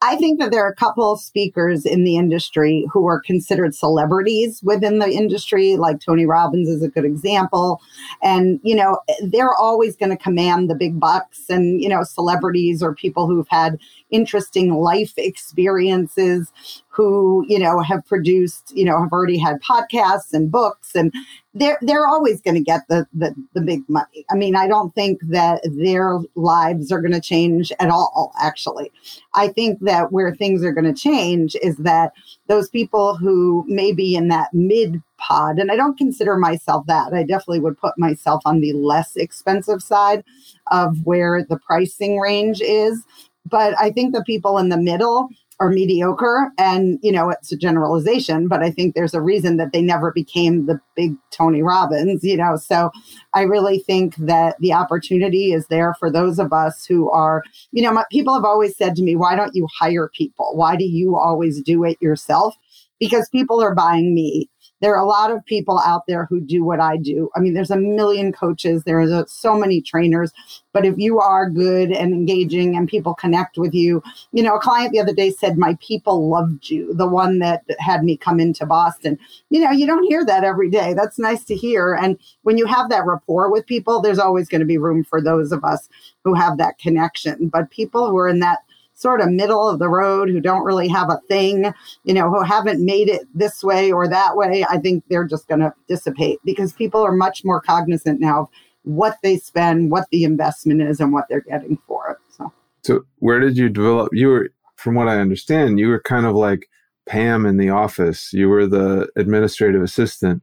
I 0.03 0.17
think 0.17 0.39
that 0.41 0.51
there 0.51 0.63
are 0.65 0.71
a 0.71 0.75
couple 0.75 1.11
of 1.11 1.21
speakers 1.21 1.87
in 1.87 2.05
the 2.05 2.17
industry 2.17 2.87
who 2.93 3.07
are 3.07 3.19
considered 3.19 3.75
celebrities 3.75 4.61
within 4.63 4.99
the 4.99 5.11
industry, 5.11 5.77
like 5.77 6.01
Tony 6.01 6.27
Robbins 6.27 6.69
is 6.69 6.83
a 6.83 6.89
good 6.89 7.07
example. 7.07 7.81
And, 8.23 8.61
you 8.63 8.75
know, 8.75 8.99
they're 9.23 9.55
always 9.55 9.97
going 9.97 10.11
to 10.11 10.23
command 10.23 10.69
the 10.69 10.75
big 10.75 11.01
bucks. 11.01 11.49
And, 11.49 11.81
you 11.81 11.89
know, 11.89 12.03
celebrities 12.03 12.83
or 12.83 12.95
people 12.95 13.27
who've 13.27 13.49
had 13.49 13.79
interesting 14.11 14.75
life 14.75 15.13
experiences 15.17 16.53
who 16.89 17.45
you 17.49 17.59
know 17.59 17.81
have 17.81 18.05
produced 18.07 18.73
you 18.75 18.85
know 18.85 19.01
have 19.01 19.13
already 19.13 19.39
had 19.39 19.61
podcasts 19.63 20.33
and 20.33 20.51
books 20.51 20.95
and 20.95 21.13
they're 21.55 21.79
they're 21.83 22.07
always 22.07 22.41
going 22.41 22.55
to 22.55 22.63
get 22.63 22.83
the, 22.89 23.07
the 23.13 23.35
the 23.55 23.61
big 23.61 23.83
money. 23.89 24.25
I 24.31 24.35
mean 24.35 24.55
i 24.55 24.69
don't 24.69 24.95
think 24.95 25.21
that 25.23 25.61
their 25.65 26.21
lives 26.37 26.93
are 26.93 27.01
going 27.01 27.13
to 27.13 27.21
change 27.21 27.73
at 27.81 27.91
all 27.91 28.33
actually. 28.41 28.93
I 29.35 29.49
think 29.49 29.81
that 29.81 30.13
where 30.13 30.35
things 30.35 30.63
are 30.65 30.73
going 30.73 30.93
to 30.93 31.01
change 31.01 31.57
is 31.63 31.77
that 31.79 32.13
those 32.47 32.69
people 32.69 33.17
who 33.17 33.65
may 33.67 33.93
be 33.93 34.15
in 34.15 34.29
that 34.29 34.55
mid 34.55 35.03
pod 35.19 35.59
and 35.59 35.73
i 35.73 35.77
don't 35.77 35.97
consider 35.97 36.37
myself 36.37 36.85
that 36.87 37.13
i 37.15 37.23
definitely 37.23 37.61
would 37.61 37.79
put 37.79 37.99
myself 37.99 38.43
on 38.45 38.61
the 38.61 38.75
less 38.75 39.17
expensive 39.17 39.83
side 39.83 40.23
of 40.71 41.05
where 41.05 41.45
the 41.49 41.59
pricing 41.59 42.19
range 42.19 42.61
is 42.61 43.03
but 43.49 43.75
i 43.81 43.91
think 43.91 44.15
the 44.15 44.25
people 44.25 44.59
in 44.59 44.69
the 44.69 44.77
middle 44.77 45.29
are 45.59 45.71
mediocre 45.71 46.51
and 46.59 46.99
you 47.03 47.11
know 47.11 47.31
it's 47.31 47.51
a 47.51 47.57
generalization 47.57 48.47
but 48.47 48.63
i 48.63 48.71
think 48.71 48.95
there's 48.95 49.15
a 49.15 49.23
reason 49.23 49.57
that 49.57 49.73
they 49.73 49.81
never 49.81 50.13
became 50.13 50.67
the 50.67 50.79
big 50.95 51.15
tony 51.31 51.63
robbins 51.63 52.23
you 52.23 52.37
know? 52.37 52.57
So 52.57 52.91
i 53.35 53.43
really 53.43 53.79
think 53.79 54.17
that 54.17 54.57
the 54.61 54.73
opportunity 54.73 55.53
is 55.53 55.67
there 55.69 55.95
for 55.99 56.11
those 56.11 56.39
of 56.39 56.53
us 56.53 56.85
who 56.85 57.11
are 57.11 57.43
you 57.73 57.83
know 57.83 57.93
my, 57.93 58.05
people 58.11 58.35
have 58.35 58.45
always 58.45 58.77
said 58.77 58.95
to 58.97 59.03
me 59.03 59.17
why 59.17 59.35
don't 59.35 59.55
you 59.55 59.67
hire 59.79 60.11
people? 60.15 60.53
Why 60.55 60.77
do 60.77 60.85
you 60.85 61.17
always 61.17 61.63
do 61.63 61.85
it 61.85 62.01
yourself? 62.01 62.55
Because 62.99 63.29
people 63.29 63.63
are 63.63 63.75
buying 63.75 64.15
me 64.15 64.49
there 64.81 64.95
are 64.95 65.03
a 65.03 65.07
lot 65.07 65.31
of 65.31 65.45
people 65.47 65.79
out 65.81 66.07
there 66.07 66.27
who 66.27 66.41
do 66.41 66.65
what 66.65 66.81
I 66.81 66.97
do. 66.97 67.31
I 67.35 67.41
mean, 67.41 67.55
there's 67.55 67.71
a 67.71 67.77
million 67.77 68.33
coaches, 68.33 68.85
there's 68.85 69.11
a, 69.11 69.27
so 69.27 69.57
many 69.57 69.81
trainers, 69.81 70.33
but 70.73 70.85
if 70.85 70.99
you 70.99 71.19
are 71.19 71.49
good 71.49 71.91
and 71.91 72.13
engaging 72.13 72.77
and 72.77 72.89
people 72.89 73.15
connect 73.15 73.57
with 73.57 73.73
you, 73.73 74.03
you 74.33 74.43
know, 74.43 74.57
a 74.57 74.61
client 74.61 74.93
the 74.93 75.01
other 75.01 75.15
day 75.15 75.31
said, 75.31 75.57
My 75.57 75.79
people 75.81 76.29
loved 76.29 76.69
you, 76.69 76.93
the 76.93 77.07
one 77.07 77.39
that 77.39 77.65
had 77.79 78.05
me 78.05 78.17
come 78.17 78.39
into 78.39 78.67
Boston. 78.67 79.19
You 79.49 79.65
know, 79.65 79.71
you 79.71 79.87
don't 79.87 80.05
hear 80.05 80.25
that 80.27 80.45
every 80.45 80.69
day. 80.69 80.93
That's 80.93 81.19
nice 81.19 81.45
to 81.45 81.55
hear. 81.55 81.95
And 81.95 82.19
when 82.43 82.59
you 82.59 82.67
have 82.67 82.91
that 82.91 83.07
rapport 83.07 83.51
with 83.51 83.67
people, 83.67 84.03
there's 84.03 84.19
always 84.19 84.49
going 84.49 84.61
to 84.61 84.67
be 84.67 84.79
room 84.79 85.05
for 85.05 85.23
those 85.23 85.53
of 85.53 85.65
us 85.65 85.89
who 86.25 86.35
have 86.35 86.59
that 86.59 86.79
connection. 86.79 87.49
But 87.49 87.71
people 87.71 88.11
who 88.11 88.19
are 88.19 88.29
in 88.29 88.41
that 88.41 88.59
sort 88.97 89.21
of 89.21 89.31
middle 89.31 89.69
of 89.69 89.79
the 89.79 89.89
road 89.89 90.29
who 90.29 90.41
don't 90.41 90.65
really 90.65 90.89
have 90.89 91.11
a 91.11 91.21
thing, 91.29 91.73
you 92.05 92.15
know, 92.15 92.29
who 92.31 92.43
haven't 92.43 92.85
made 92.85 93.09
it 93.09 93.23
this 93.35 93.63
way 93.63 93.93
or 93.93 94.09
that 94.09 94.37
way, 94.37 94.65
I 94.69 94.79
think 94.79 95.05
they're 95.09 95.27
just 95.27 95.47
going 95.49 95.61
to 95.61 95.73
dissipate 95.87 96.39
because 96.45 96.73
people 96.73 97.03
are 97.03 97.13
much 97.13 97.45
more 97.45 97.61
cognizant 97.61 98.21
now 98.21 98.41
of 98.41 98.49
what 98.83 99.19
they 99.23 99.37
spend, 99.37 99.91
what 99.91 100.09
the 100.11 100.25
investment 100.25 100.81
is, 100.81 100.99
and 100.99 101.13
what 101.13 101.27
they're 101.29 101.43
getting 101.43 101.79
for 101.87 102.11
it. 102.11 102.17
So, 102.37 102.53
so 102.83 103.07
where 103.19 103.39
did 103.39 103.59
you 103.59 103.69
develop? 103.69 104.09
You 104.13 104.29
were, 104.29 104.51
from 104.77 104.95
what 104.95 105.09
I 105.09 105.19
understand, 105.19 105.79
you 105.79 105.89
were 105.89 106.01
kind 106.01 106.25
of 106.25 106.35
like 106.35 106.69
Pam 107.07 107.45
in 107.45 107.59
the 107.59 107.71
office. 107.71 108.33
You 108.33 108.49
were 108.49 108.67
the 108.67 109.09
administrative 109.17 109.83
assistant. 109.83 110.43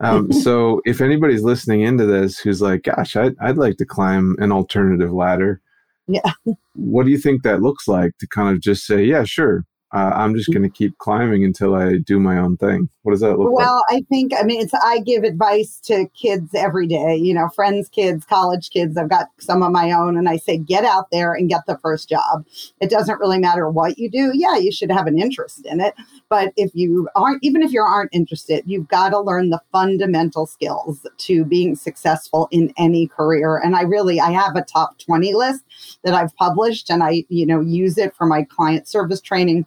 Um, 0.00 0.30
so 0.44 0.82
if 0.84 1.00
anybody's 1.00 1.42
listening 1.42 1.80
into 1.80 2.06
this 2.06 2.38
who's 2.38 2.62
like, 2.62 2.84
gosh, 2.84 3.16
I'd, 3.16 3.34
I'd 3.40 3.58
like 3.58 3.76
to 3.78 3.84
climb 3.84 4.36
an 4.38 4.52
alternative 4.52 5.12
ladder, 5.12 5.60
yeah. 6.08 6.32
What 6.74 7.04
do 7.04 7.10
you 7.10 7.18
think 7.18 7.42
that 7.42 7.62
looks 7.62 7.86
like 7.86 8.12
to 8.18 8.26
kind 8.26 8.56
of 8.56 8.62
just 8.62 8.86
say, 8.86 9.04
yeah, 9.04 9.24
sure, 9.24 9.64
uh, 9.92 10.12
I'm 10.14 10.34
just 10.34 10.50
going 10.52 10.62
to 10.62 10.68
keep 10.68 10.98
climbing 10.98 11.44
until 11.44 11.74
I 11.74 11.96
do 11.96 12.20
my 12.20 12.38
own 12.38 12.58
thing. 12.58 12.90
What 13.02 13.12
does 13.12 13.20
that 13.20 13.38
look 13.38 13.50
well, 13.50 13.54
like? 13.54 13.66
Well, 13.66 13.82
I 13.88 14.02
think, 14.10 14.34
I 14.38 14.42
mean, 14.42 14.60
it's, 14.60 14.74
I 14.74 14.98
give 14.98 15.24
advice 15.24 15.80
to 15.84 16.06
kids 16.08 16.54
every 16.54 16.86
day, 16.86 17.16
you 17.16 17.32
know, 17.32 17.48
friends, 17.48 17.88
kids, 17.88 18.26
college 18.26 18.68
kids. 18.68 18.98
I've 18.98 19.08
got 19.08 19.28
some 19.40 19.62
of 19.62 19.72
my 19.72 19.90
own, 19.92 20.18
and 20.18 20.28
I 20.28 20.36
say, 20.36 20.58
get 20.58 20.84
out 20.84 21.10
there 21.10 21.32
and 21.32 21.48
get 21.48 21.62
the 21.66 21.78
first 21.78 22.06
job. 22.06 22.44
It 22.82 22.90
doesn't 22.90 23.18
really 23.18 23.38
matter 23.38 23.70
what 23.70 23.96
you 23.96 24.10
do. 24.10 24.32
Yeah, 24.34 24.56
you 24.56 24.70
should 24.70 24.90
have 24.90 25.06
an 25.06 25.18
interest 25.18 25.64
in 25.64 25.80
it. 25.80 25.94
But 26.28 26.52
if 26.56 26.70
you 26.74 27.08
aren't, 27.14 27.42
even 27.42 27.62
if 27.62 27.72
you 27.72 27.80
aren't 27.80 28.12
interested, 28.12 28.64
you've 28.66 28.88
got 28.88 29.10
to 29.10 29.20
learn 29.20 29.48
the 29.48 29.62
fundamental 29.72 30.46
skills 30.46 31.06
to 31.16 31.46
being 31.46 31.76
successful 31.76 32.46
in 32.50 32.74
any 32.76 33.06
career. 33.06 33.56
And 33.56 33.74
I 33.74 33.82
really, 33.82 34.20
I 34.20 34.32
have 34.32 34.54
a 34.54 34.62
top 34.62 34.98
20 34.98 35.32
list 35.32 35.64
that 36.04 36.12
I've 36.12 36.36
published, 36.36 36.90
and 36.90 37.02
I, 37.02 37.24
you 37.30 37.46
know, 37.46 37.62
use 37.62 37.96
it 37.96 38.14
for 38.14 38.26
my 38.26 38.42
client 38.42 38.86
service 38.86 39.22
training 39.22 39.64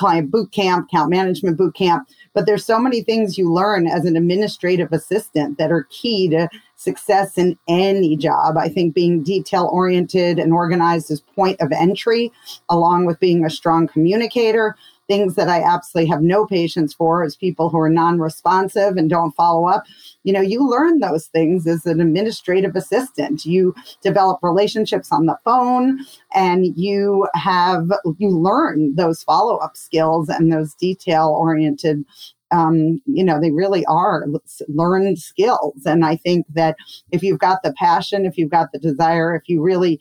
client 0.00 0.30
boot 0.30 0.50
camp, 0.50 0.86
account 0.86 1.10
management 1.10 1.58
boot 1.58 1.74
camp. 1.74 2.08
But 2.32 2.46
there's 2.46 2.64
so 2.64 2.78
many 2.78 3.02
things 3.02 3.36
you 3.36 3.52
learn 3.52 3.86
as 3.86 4.06
an 4.06 4.16
administrative 4.16 4.94
assistant 4.94 5.58
that 5.58 5.70
are 5.70 5.86
key 5.90 6.26
to 6.30 6.48
success 6.76 7.36
in 7.36 7.58
any 7.68 8.16
job. 8.16 8.56
I 8.56 8.70
think 8.70 8.94
being 8.94 9.22
detail 9.22 9.68
oriented 9.70 10.38
and 10.38 10.54
organized 10.54 11.10
is 11.10 11.20
point 11.20 11.60
of 11.60 11.70
entry, 11.70 12.32
along 12.70 13.04
with 13.04 13.20
being 13.20 13.44
a 13.44 13.50
strong 13.50 13.86
communicator 13.86 14.74
things 15.10 15.34
that 15.34 15.48
I 15.48 15.60
absolutely 15.60 16.08
have 16.08 16.22
no 16.22 16.46
patience 16.46 16.94
for 16.94 17.24
is 17.24 17.34
people 17.34 17.68
who 17.68 17.80
are 17.80 17.90
non 17.90 18.20
responsive 18.20 18.96
and 18.96 19.10
don't 19.10 19.32
follow 19.32 19.66
up. 19.66 19.82
You 20.22 20.32
know, 20.32 20.40
you 20.40 20.64
learn 20.64 21.00
those 21.00 21.26
things 21.26 21.66
as 21.66 21.84
an 21.84 22.00
administrative 22.00 22.76
assistant. 22.76 23.44
You 23.44 23.74
develop 24.02 24.38
relationships 24.40 25.10
on 25.10 25.26
the 25.26 25.36
phone 25.44 25.98
and 26.32 26.78
you 26.78 27.26
have, 27.34 27.90
you 28.18 28.28
learn 28.28 28.94
those 28.94 29.24
follow 29.24 29.56
up 29.56 29.76
skills 29.76 30.28
and 30.28 30.52
those 30.52 30.74
detail 30.74 31.34
oriented 31.36 32.04
um, 32.52 33.00
you 33.06 33.22
know, 33.22 33.40
they 33.40 33.52
really 33.52 33.84
are 33.86 34.26
learned 34.66 35.20
skills. 35.20 35.86
And 35.86 36.04
I 36.04 36.16
think 36.16 36.46
that 36.52 36.74
if 37.12 37.22
you've 37.22 37.38
got 37.38 37.62
the 37.62 37.72
passion, 37.74 38.26
if 38.26 38.36
you've 38.36 38.50
got 38.50 38.72
the 38.72 38.80
desire, 38.80 39.36
if 39.36 39.48
you 39.48 39.62
really 39.62 40.00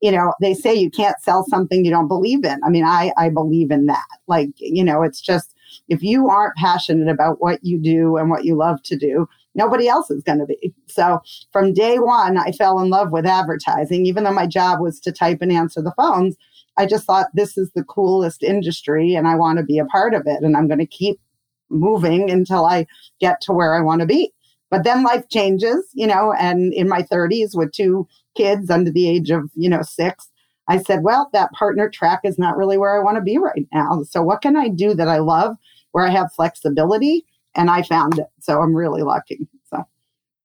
you 0.00 0.10
know, 0.10 0.32
they 0.40 0.54
say 0.54 0.74
you 0.74 0.90
can't 0.90 1.20
sell 1.20 1.44
something 1.48 1.84
you 1.84 1.90
don't 1.90 2.08
believe 2.08 2.44
in. 2.44 2.58
I 2.64 2.70
mean, 2.70 2.84
I, 2.84 3.12
I 3.18 3.28
believe 3.28 3.70
in 3.70 3.86
that. 3.86 4.06
Like, 4.26 4.50
you 4.56 4.82
know, 4.82 5.02
it's 5.02 5.20
just 5.20 5.54
if 5.88 6.02
you 6.02 6.28
aren't 6.28 6.56
passionate 6.56 7.08
about 7.08 7.40
what 7.40 7.60
you 7.62 7.78
do 7.78 8.16
and 8.16 8.30
what 8.30 8.44
you 8.44 8.56
love 8.56 8.82
to 8.84 8.96
do, 8.96 9.28
nobody 9.54 9.88
else 9.88 10.10
is 10.10 10.22
going 10.22 10.38
to 10.38 10.46
be. 10.46 10.72
So 10.86 11.20
from 11.52 11.74
day 11.74 11.98
one, 11.98 12.38
I 12.38 12.52
fell 12.52 12.80
in 12.80 12.88
love 12.88 13.12
with 13.12 13.26
advertising, 13.26 14.06
even 14.06 14.24
though 14.24 14.32
my 14.32 14.46
job 14.46 14.80
was 14.80 15.00
to 15.00 15.12
type 15.12 15.38
and 15.42 15.52
answer 15.52 15.82
the 15.82 15.94
phones. 15.96 16.36
I 16.76 16.86
just 16.86 17.04
thought 17.04 17.28
this 17.34 17.58
is 17.58 17.70
the 17.72 17.84
coolest 17.84 18.42
industry 18.42 19.14
and 19.14 19.28
I 19.28 19.34
want 19.34 19.58
to 19.58 19.64
be 19.64 19.78
a 19.78 19.84
part 19.84 20.14
of 20.14 20.22
it. 20.26 20.42
And 20.42 20.56
I'm 20.56 20.68
going 20.68 20.78
to 20.78 20.86
keep 20.86 21.20
moving 21.68 22.30
until 22.30 22.64
I 22.64 22.86
get 23.20 23.40
to 23.42 23.52
where 23.52 23.74
I 23.74 23.80
want 23.80 24.00
to 24.00 24.06
be. 24.06 24.32
But 24.70 24.84
then 24.84 25.02
life 25.02 25.28
changes, 25.28 25.88
you 25.92 26.06
know, 26.06 26.32
and 26.38 26.72
in 26.74 26.88
my 26.88 27.02
30s 27.02 27.50
with 27.54 27.72
two 27.72 28.06
kids 28.36 28.70
under 28.70 28.90
the 28.90 29.08
age 29.08 29.30
of, 29.30 29.50
you 29.54 29.68
know, 29.68 29.82
six, 29.82 30.28
I 30.68 30.78
said, 30.78 31.02
well, 31.02 31.28
that 31.32 31.50
partner 31.52 31.90
track 31.90 32.20
is 32.22 32.38
not 32.38 32.56
really 32.56 32.78
where 32.78 32.96
I 32.96 33.02
want 33.02 33.16
to 33.16 33.22
be 33.22 33.38
right 33.38 33.66
now. 33.72 34.02
So 34.04 34.22
what 34.22 34.40
can 34.40 34.56
I 34.56 34.68
do 34.68 34.94
that 34.94 35.08
I 35.08 35.18
love 35.18 35.56
where 35.90 36.06
I 36.06 36.10
have 36.10 36.32
flexibility? 36.32 37.26
And 37.56 37.68
I 37.68 37.82
found 37.82 38.20
it. 38.20 38.26
So 38.38 38.60
I'm 38.60 38.74
really 38.74 39.02
lucky. 39.02 39.48
So 39.68 39.84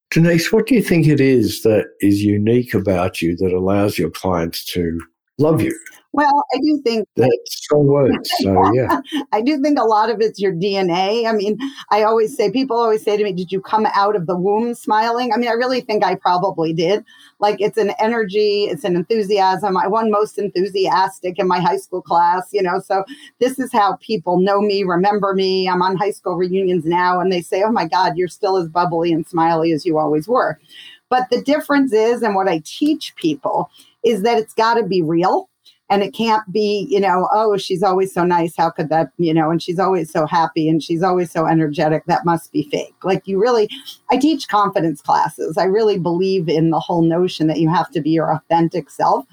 Denise, 0.10 0.52
what 0.52 0.66
do 0.66 0.74
you 0.74 0.82
think 0.82 1.06
it 1.06 1.22
is 1.22 1.62
that 1.62 1.86
is 2.02 2.24
unique 2.24 2.74
about 2.74 3.22
you 3.22 3.36
that 3.38 3.54
allows 3.54 4.00
your 4.00 4.10
clients 4.10 4.66
to 4.74 5.00
love 5.38 5.62
you? 5.62 5.78
Well, 6.16 6.46
I 6.54 6.60
do 6.60 6.82
think 6.82 7.10
that's 7.18 7.34
strong 7.48 7.88
words. 7.88 8.32
So 8.42 8.74
yeah, 8.74 9.02
I 9.34 9.42
do 9.42 9.62
think 9.62 9.78
a 9.78 9.84
lot 9.84 10.10
of 10.10 10.22
it's 10.22 10.40
your 10.40 10.54
DNA. 10.54 11.28
I 11.28 11.34
mean, 11.34 11.58
I 11.92 12.04
always 12.04 12.36
say 12.38 12.50
people 12.50 12.78
always 12.78 13.04
say 13.04 13.18
to 13.18 13.24
me, 13.24 13.34
"Did 13.34 13.52
you 13.52 13.60
come 13.60 13.86
out 13.94 14.16
of 14.16 14.26
the 14.26 14.38
womb 14.38 14.76
smiling?" 14.76 15.34
I 15.34 15.38
mean, 15.38 15.50
I 15.50 15.54
really 15.54 15.82
think 15.82 16.06
I 16.06 16.16
probably 16.16 16.72
did. 16.72 17.04
Like 17.40 17.60
it's 17.60 17.78
an 17.78 17.92
energy, 18.00 18.66
it's 18.66 18.86
an 18.86 18.96
enthusiasm. 18.96 19.76
I 19.76 19.88
won 19.88 20.10
most 20.10 20.38
enthusiastic 20.38 21.38
in 21.38 21.48
my 21.48 21.60
high 21.60 21.78
school 21.78 22.02
class, 22.02 22.48
you 22.54 22.62
know. 22.62 22.80
So 22.80 23.04
this 23.40 23.60
is 23.60 23.74
how 23.74 23.98
people 23.98 24.40
know 24.40 24.62
me, 24.62 24.84
remember 24.84 25.34
me. 25.34 25.68
I'm 25.68 25.82
on 25.82 25.98
high 25.98 26.12
school 26.12 26.36
reunions 26.38 26.86
now, 26.86 27.20
and 27.20 27.30
they 27.30 27.42
say, 27.42 27.62
"Oh 27.64 27.72
my 27.72 27.88
God, 27.88 28.16
you're 28.16 28.30
still 28.30 28.56
as 28.56 28.70
bubbly 28.70 29.12
and 29.12 29.28
smiley 29.28 29.74
as 29.74 29.86
you 29.86 29.98
always 29.98 30.30
were." 30.30 30.60
But 31.10 31.30
the 31.30 31.42
difference 31.42 31.92
is, 31.92 32.24
and 32.24 32.36
what 32.36 32.48
I 32.48 32.62
teach 32.66 33.16
people 33.16 33.70
is 34.04 34.22
that 34.22 34.38
it's 34.38 34.54
got 34.54 34.76
to 34.76 34.84
be 34.84 35.02
real 35.02 35.50
and 35.90 36.02
it 36.02 36.14
can't 36.14 36.50
be 36.52 36.88
you 36.90 37.00
know 37.00 37.28
oh 37.32 37.58
she's 37.58 37.84
always 37.84 38.14
so 38.14 38.24
nice. 38.24 38.56
How 38.56 38.70
could 38.70 38.90
that 38.90 39.12
you 39.18 39.34
know 39.34 39.50
and 39.50 39.62
she's 39.62 39.80
always 39.80 40.12
so 40.12 40.26
happy 40.26 40.68
and 40.70 40.82
she's 40.82 41.04
always 41.04 41.32
so 41.32 41.46
energetic. 41.46 42.06
That 42.06 42.26
must 42.26 42.52
be 42.52 42.64
fake. 42.70 42.96
Like 43.04 43.28
you 43.28 43.40
really 43.40 43.70
i 44.12 44.18
teach 44.18 44.48
confidence 44.48 45.02
classes. 45.02 45.58
I 45.58 45.66
really 45.66 46.00
believe 46.00 46.50
in 46.50 46.70
the 46.70 46.80
whole 46.80 47.04
notion 47.04 47.48
that 47.48 47.60
you 47.60 47.70
have 47.70 47.90
to 47.92 48.02
be 48.02 48.12
your 48.12 48.34
authentic 48.34 48.90
self 48.90 49.26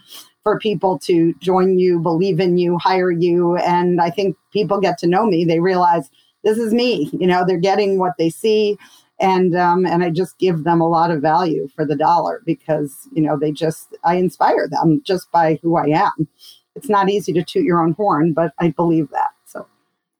for 0.43 0.59
people 0.59 0.99
to 0.99 1.35
join 1.35 1.79
you 1.79 2.01
believe 2.01 2.41
in 2.41 2.59
you 2.59 2.79
hire 2.79 3.11
you. 3.11 3.57
And 3.57 4.01
i 4.01 4.11
think 4.11 4.37
people 4.53 4.81
get 4.81 4.99
to 4.99 5.07
know 5.07 5.27
me. 5.27 5.45
They 5.45 5.61
realize 5.61 6.11
this 6.45 6.59
is 6.59 6.75
me. 6.75 7.09
You 7.13 7.27
know 7.27 7.45
they're 7.47 7.57
getting 7.59 7.99
what 7.99 8.15
they 8.19 8.31
see 8.31 8.79
and 9.23 9.57
um, 9.57 9.87
and 9.87 10.02
I 10.02 10.11
just 10.11 10.38
give 10.38 10.64
them 10.64 10.81
a 10.81 10.88
lot 10.88 11.11
of 11.11 11.23
value 11.23 11.69
for 11.75 11.87
the 11.87 11.97
dollar 11.97 12.43
because 12.45 13.09
you 13.12 13.23
know 13.23 13.38
they 13.38 13.52
just 13.52 13.97
I 14.05 14.17
inspire 14.17 14.69
them 14.69 15.00
just 15.07 15.31
by 15.31 15.59
who 15.62 15.76
I 15.76 15.87
am. 15.87 16.29
It's 16.75 16.88
not 16.88 17.09
easy 17.09 17.33
to 17.35 17.45
toot 17.45 17.64
your 17.64 17.81
own 17.81 17.93
horn, 17.93 18.33
but 18.33 18.52
I 18.59 18.71
believe 18.71 19.09
that. 19.11 19.31
So, 19.47 19.67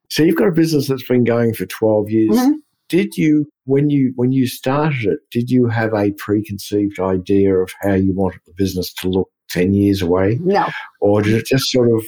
so 0.09 0.23
you've 0.23 0.37
got 0.37 0.47
a 0.47 0.51
business 0.51 0.87
that's 0.87 1.07
been 1.07 1.25
going 1.25 1.53
for 1.53 1.65
twelve 1.65 2.09
years. 2.09 2.37
Mm-hmm. 2.37 2.53
Did 2.87 3.17
you 3.17 3.51
when 3.65 3.89
you 3.89 4.13
when 4.15 4.31
you 4.31 4.47
started 4.47 5.05
it? 5.05 5.19
Did 5.31 5.51
you 5.51 5.67
have 5.67 5.93
a 5.93 6.11
preconceived 6.13 6.99
idea 6.99 7.55
of 7.55 7.71
how 7.81 7.93
you 7.93 8.13
wanted 8.13 8.41
the 8.45 8.53
business 8.53 8.93
to 8.95 9.09
look 9.09 9.29
ten 9.49 9.73
years 9.73 10.01
away? 10.01 10.39
No, 10.41 10.69
or 11.01 11.21
did 11.21 11.33
it 11.33 11.45
just 11.45 11.69
sort 11.71 11.91
of 11.91 12.03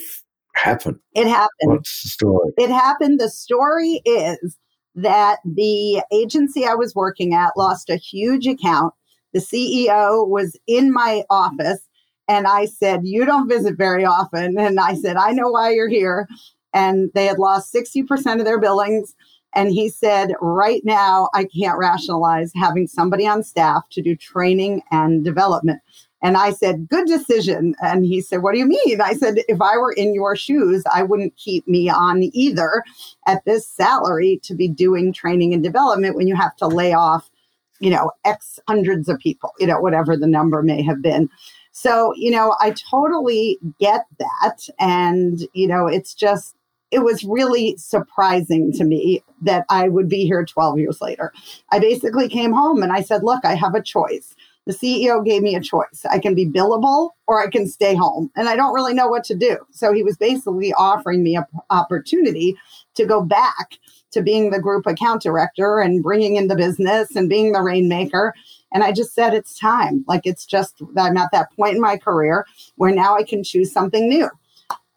happen? 0.54 0.98
It 1.14 1.26
happened. 1.26 1.72
What's 1.72 2.04
the 2.04 2.08
story? 2.08 2.52
It 2.56 2.70
happened. 2.70 3.20
The 3.20 3.28
story 3.28 4.00
is 4.06 4.56
that 4.96 5.38
the 5.44 6.02
agency 6.10 6.64
I 6.66 6.74
was 6.74 6.94
working 6.94 7.34
at 7.34 7.56
lost 7.56 7.90
a 7.90 7.96
huge 7.96 8.46
account. 8.46 8.94
The 9.32 9.40
CEO 9.40 10.26
was 10.26 10.58
in 10.66 10.92
my 10.92 11.22
office 11.28 11.86
and 12.28 12.46
I 12.46 12.64
said, 12.64 13.02
You 13.04 13.24
don't 13.24 13.48
visit 13.48 13.76
very 13.76 14.04
often. 14.04 14.58
And 14.66 14.80
I 14.80 14.94
said, 14.94 15.16
I 15.16 15.32
know 15.32 15.50
why 15.50 15.70
you're 15.70 15.88
here. 15.88 16.26
And 16.72 17.10
they 17.14 17.26
had 17.26 17.38
lost 17.38 17.72
60% 17.72 18.38
of 18.38 18.44
their 18.44 18.60
billings. 18.60 19.14
And 19.54 19.70
he 19.70 19.88
said, 19.88 20.32
Right 20.40 20.82
now, 20.84 21.28
I 21.34 21.44
can't 21.44 21.78
rationalize 21.78 22.52
having 22.54 22.86
somebody 22.86 23.26
on 23.26 23.42
staff 23.42 23.88
to 23.92 24.02
do 24.02 24.16
training 24.16 24.82
and 24.90 25.24
development. 25.24 25.80
And 26.22 26.36
I 26.36 26.50
said, 26.52 26.88
Good 26.88 27.06
decision. 27.06 27.74
And 27.82 28.04
he 28.04 28.20
said, 28.20 28.42
What 28.42 28.52
do 28.52 28.58
you 28.58 28.66
mean? 28.66 29.00
I 29.00 29.14
said, 29.14 29.38
If 29.48 29.60
I 29.60 29.76
were 29.76 29.92
in 29.92 30.14
your 30.14 30.36
shoes, 30.36 30.82
I 30.92 31.02
wouldn't 31.02 31.36
keep 31.36 31.66
me 31.68 31.88
on 31.88 32.30
either 32.32 32.82
at 33.26 33.44
this 33.44 33.68
salary 33.68 34.40
to 34.44 34.54
be 34.54 34.68
doing 34.68 35.12
training 35.12 35.52
and 35.52 35.62
development 35.62 36.16
when 36.16 36.26
you 36.26 36.34
have 36.34 36.56
to 36.56 36.66
lay 36.66 36.92
off, 36.92 37.30
you 37.80 37.90
know, 37.90 38.10
X 38.24 38.58
hundreds 38.66 39.08
of 39.08 39.18
people, 39.18 39.52
you 39.58 39.66
know, 39.66 39.80
whatever 39.80 40.16
the 40.16 40.26
number 40.26 40.62
may 40.62 40.82
have 40.82 41.02
been. 41.02 41.28
So, 41.72 42.14
you 42.16 42.30
know, 42.30 42.56
I 42.58 42.70
totally 42.90 43.58
get 43.78 44.06
that. 44.18 44.66
And, 44.80 45.46
you 45.52 45.68
know, 45.68 45.86
it's 45.86 46.14
just, 46.14 46.56
it 46.90 47.00
was 47.00 47.22
really 47.22 47.76
surprising 47.76 48.72
to 48.72 48.84
me 48.84 49.22
that 49.42 49.66
I 49.68 49.90
would 49.90 50.08
be 50.08 50.24
here 50.24 50.42
12 50.46 50.78
years 50.78 51.02
later. 51.02 51.34
I 51.70 51.78
basically 51.78 52.30
came 52.30 52.52
home 52.52 52.82
and 52.82 52.92
I 52.92 53.02
said, 53.02 53.22
Look, 53.22 53.44
I 53.44 53.54
have 53.56 53.74
a 53.74 53.82
choice. 53.82 54.34
The 54.66 54.72
CEO 54.72 55.24
gave 55.24 55.42
me 55.42 55.54
a 55.54 55.60
choice. 55.60 56.04
I 56.10 56.18
can 56.18 56.34
be 56.34 56.44
billable 56.44 57.10
or 57.28 57.40
I 57.40 57.48
can 57.48 57.68
stay 57.68 57.94
home. 57.94 58.30
And 58.34 58.48
I 58.48 58.56
don't 58.56 58.74
really 58.74 58.94
know 58.94 59.06
what 59.06 59.22
to 59.24 59.34
do. 59.34 59.58
So 59.70 59.92
he 59.92 60.02
was 60.02 60.16
basically 60.16 60.72
offering 60.72 61.22
me 61.22 61.36
an 61.36 61.44
opportunity 61.70 62.56
to 62.96 63.06
go 63.06 63.22
back 63.22 63.78
to 64.10 64.22
being 64.22 64.50
the 64.50 64.60
group 64.60 64.86
account 64.86 65.22
director 65.22 65.78
and 65.78 66.02
bringing 66.02 66.36
in 66.36 66.48
the 66.48 66.56
business 66.56 67.14
and 67.14 67.28
being 67.28 67.52
the 67.52 67.62
rainmaker. 67.62 68.34
And 68.72 68.82
I 68.82 68.92
just 68.92 69.14
said, 69.14 69.34
it's 69.34 69.58
time. 69.58 70.04
Like, 70.08 70.22
it's 70.24 70.44
just, 70.44 70.82
I'm 70.96 71.16
at 71.16 71.30
that 71.32 71.52
point 71.52 71.76
in 71.76 71.80
my 71.80 71.96
career 71.96 72.44
where 72.76 72.94
now 72.94 73.16
I 73.16 73.22
can 73.22 73.44
choose 73.44 73.72
something 73.72 74.08
new. 74.08 74.28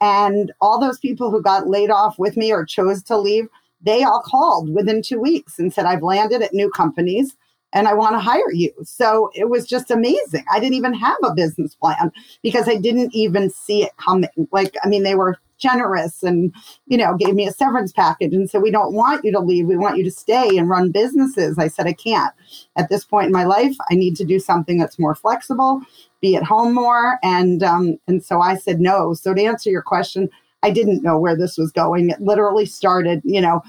And 0.02 0.52
all 0.62 0.80
those 0.80 0.98
people 1.00 1.30
who 1.30 1.42
got 1.42 1.68
laid 1.68 1.92
off 1.92 2.18
with 2.18 2.38
me 2.38 2.52
or 2.52 2.66
chose 2.66 3.04
to 3.04 3.18
leave, 3.18 3.48
they 3.82 4.04
all 4.04 4.24
called 4.26 4.74
within 4.74 5.02
two 5.02 5.20
weeks 5.20 5.60
and 5.60 5.74
said, 5.74 5.86
I've 5.86 6.04
landed 6.04 6.42
at 6.42 6.54
new 6.54 6.70
companies 6.72 7.36
and 7.74 7.88
I 7.88 7.94
want 7.94 8.16
to 8.16 8.20
hire 8.20 8.52
you. 8.52 8.72
So 8.84 9.30
it 9.34 9.50
was 9.50 9.66
just 9.66 9.92
amazing. 9.92 10.44
I 10.52 10.60
didn't 10.60 10.76
even 10.76 10.94
have 10.94 11.18
a 11.24 11.34
business 11.34 11.76
plan 11.76 12.12
because 12.42 12.68
I 12.68 12.76
didn't 12.76 13.14
even 13.14 13.50
see 13.50 13.84
it 13.84 13.96
coming. 13.98 14.30
Like, 14.52 14.76
I 14.84 14.88
mean, 14.88 15.04
they 15.04 15.16
were 15.16 15.38
generous 15.58 16.24
and, 16.24 16.54
you 16.88 16.98
know, 16.98 17.16
gave 17.16 17.36
me 17.36 17.46
a 17.48 17.52
severance 17.52 17.92
package 17.92 18.34
and 18.34 18.50
said, 18.50 18.62
We 18.62 18.72
don't 18.72 18.94
want 18.94 19.24
you 19.24 19.32
to 19.34 19.40
leave. 19.40 19.68
We 19.68 19.78
want 19.78 19.98
you 19.98 20.04
to 20.06 20.12
stay 20.12 20.58
and 20.58 20.70
run 20.70 20.92
businesses. 20.92 21.58
I 21.58 21.68
said, 21.68 21.86
I 21.86 21.94
can't. 21.94 22.34
At 22.76 22.90
this 22.90 23.06
point 23.06 23.28
in 23.28 23.34
my 23.34 23.44
life, 23.44 23.76
I 23.92 23.96
need 23.96 24.16
to 24.18 24.26
do 24.26 24.40
something 24.40 24.78
that's 24.78 24.98
more 24.98 25.16
flexible, 25.16 25.82
be 26.22 26.36
at 26.36 26.44
home 26.44 26.74
more. 26.74 27.20
And 27.24 27.62
um, 27.62 28.00
and 28.08 28.24
so 28.24 28.42
I 28.42 28.56
said 28.56 28.80
no. 28.80 29.14
So 29.14 29.34
to 29.34 29.44
answer 29.44 29.70
your 29.70 29.82
question, 29.82 30.30
I 30.64 30.72
didn't 30.72 31.04
know 31.04 31.20
where 31.20 31.36
this 31.36 31.58
was 31.58 31.72
going. 31.72 32.10
It 32.10 32.22
literally 32.22 32.66
started, 32.66 33.22
you 33.24 33.42
know, 33.42 33.62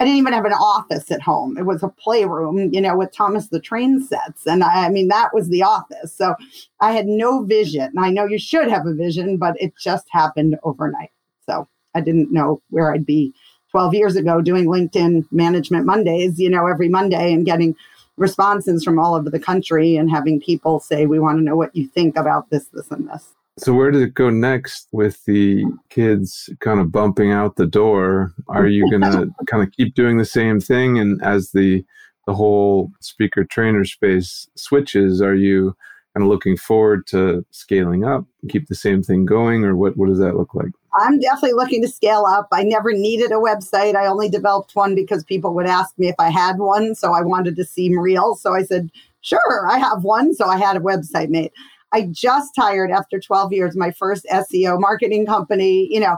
I 0.00 0.04
didn't 0.04 0.16
even 0.16 0.32
have 0.32 0.46
an 0.46 0.54
office 0.54 1.10
at 1.10 1.20
home. 1.20 1.58
It 1.58 1.66
was 1.66 1.82
a 1.82 1.88
playroom, 1.88 2.72
you 2.72 2.80
know, 2.80 2.96
with 2.96 3.12
Thomas 3.12 3.48
the 3.48 3.60
Train 3.60 4.02
sets. 4.02 4.46
And 4.46 4.64
I, 4.64 4.86
I, 4.86 4.88
mean, 4.88 5.08
that 5.08 5.34
was 5.34 5.50
the 5.50 5.62
office. 5.62 6.14
So 6.14 6.34
I 6.80 6.92
had 6.92 7.06
no 7.06 7.44
vision. 7.44 7.92
I 7.98 8.10
know 8.10 8.24
you 8.24 8.38
should 8.38 8.68
have 8.68 8.86
a 8.86 8.94
vision, 8.94 9.36
but 9.36 9.60
it 9.60 9.74
just 9.78 10.06
happened 10.10 10.56
overnight. 10.62 11.10
So 11.44 11.68
I 11.94 12.00
didn't 12.00 12.32
know 12.32 12.62
where 12.70 12.94
I'd 12.94 13.04
be 13.04 13.34
12 13.72 13.92
years 13.92 14.16
ago 14.16 14.40
doing 14.40 14.64
LinkedIn 14.66 15.30
Management 15.32 15.84
Mondays, 15.84 16.40
you 16.40 16.48
know, 16.48 16.66
every 16.66 16.88
Monday 16.88 17.34
and 17.34 17.44
getting 17.44 17.76
responses 18.16 18.82
from 18.82 18.98
all 18.98 19.14
over 19.14 19.28
the 19.28 19.38
country 19.38 19.96
and 19.96 20.10
having 20.10 20.40
people 20.40 20.80
say, 20.80 21.04
we 21.04 21.18
want 21.18 21.38
to 21.38 21.44
know 21.44 21.56
what 21.56 21.76
you 21.76 21.86
think 21.86 22.16
about 22.16 22.48
this, 22.48 22.64
this, 22.68 22.90
and 22.90 23.06
this. 23.06 23.34
So 23.60 23.74
where 23.74 23.90
did 23.90 24.00
it 24.00 24.14
go 24.14 24.30
next 24.30 24.88
with 24.90 25.22
the 25.26 25.64
kids 25.90 26.48
kind 26.60 26.80
of 26.80 26.90
bumping 26.90 27.30
out 27.30 27.56
the 27.56 27.66
door? 27.66 28.32
Are 28.48 28.66
you 28.66 28.88
going 28.90 29.02
to 29.12 29.30
kind 29.46 29.62
of 29.62 29.70
keep 29.72 29.94
doing 29.94 30.16
the 30.16 30.24
same 30.24 30.60
thing 30.60 30.98
and 30.98 31.22
as 31.22 31.52
the 31.52 31.84
the 32.26 32.34
whole 32.34 32.90
speaker 33.00 33.44
trainer 33.44 33.84
space 33.84 34.46
switches, 34.54 35.20
are 35.20 35.34
you 35.34 35.74
kind 36.14 36.24
of 36.24 36.28
looking 36.28 36.56
forward 36.56 37.06
to 37.08 37.44
scaling 37.50 38.04
up, 38.04 38.24
keep 38.48 38.68
the 38.68 38.74
same 38.74 39.02
thing 39.02 39.26
going 39.26 39.64
or 39.64 39.76
what 39.76 39.96
what 39.96 40.08
does 40.08 40.18
that 40.18 40.36
look 40.36 40.54
like? 40.54 40.72
I'm 40.94 41.20
definitely 41.20 41.52
looking 41.52 41.82
to 41.82 41.88
scale 41.88 42.24
up. 42.26 42.48
I 42.52 42.62
never 42.62 42.92
needed 42.92 43.30
a 43.30 43.36
website. 43.36 43.94
I 43.94 44.06
only 44.06 44.28
developed 44.28 44.74
one 44.74 44.94
because 44.94 45.22
people 45.22 45.54
would 45.54 45.66
ask 45.66 45.96
me 45.98 46.08
if 46.08 46.16
I 46.18 46.30
had 46.30 46.58
one, 46.58 46.94
so 46.94 47.12
I 47.12 47.20
wanted 47.20 47.56
to 47.56 47.64
seem 47.64 47.98
real. 47.98 48.34
So 48.34 48.54
I 48.54 48.62
said, 48.62 48.90
"Sure, 49.20 49.68
I 49.68 49.78
have 49.78 50.02
one." 50.02 50.34
So 50.34 50.46
I 50.46 50.56
had 50.56 50.76
a 50.76 50.80
website 50.80 51.28
made. 51.28 51.52
I 51.92 52.08
just 52.10 52.52
hired 52.56 52.90
after 52.90 53.18
12 53.18 53.52
years 53.52 53.76
my 53.76 53.90
first 53.90 54.26
SEO 54.30 54.80
marketing 54.80 55.26
company. 55.26 55.92
You 55.92 56.00
know, 56.00 56.16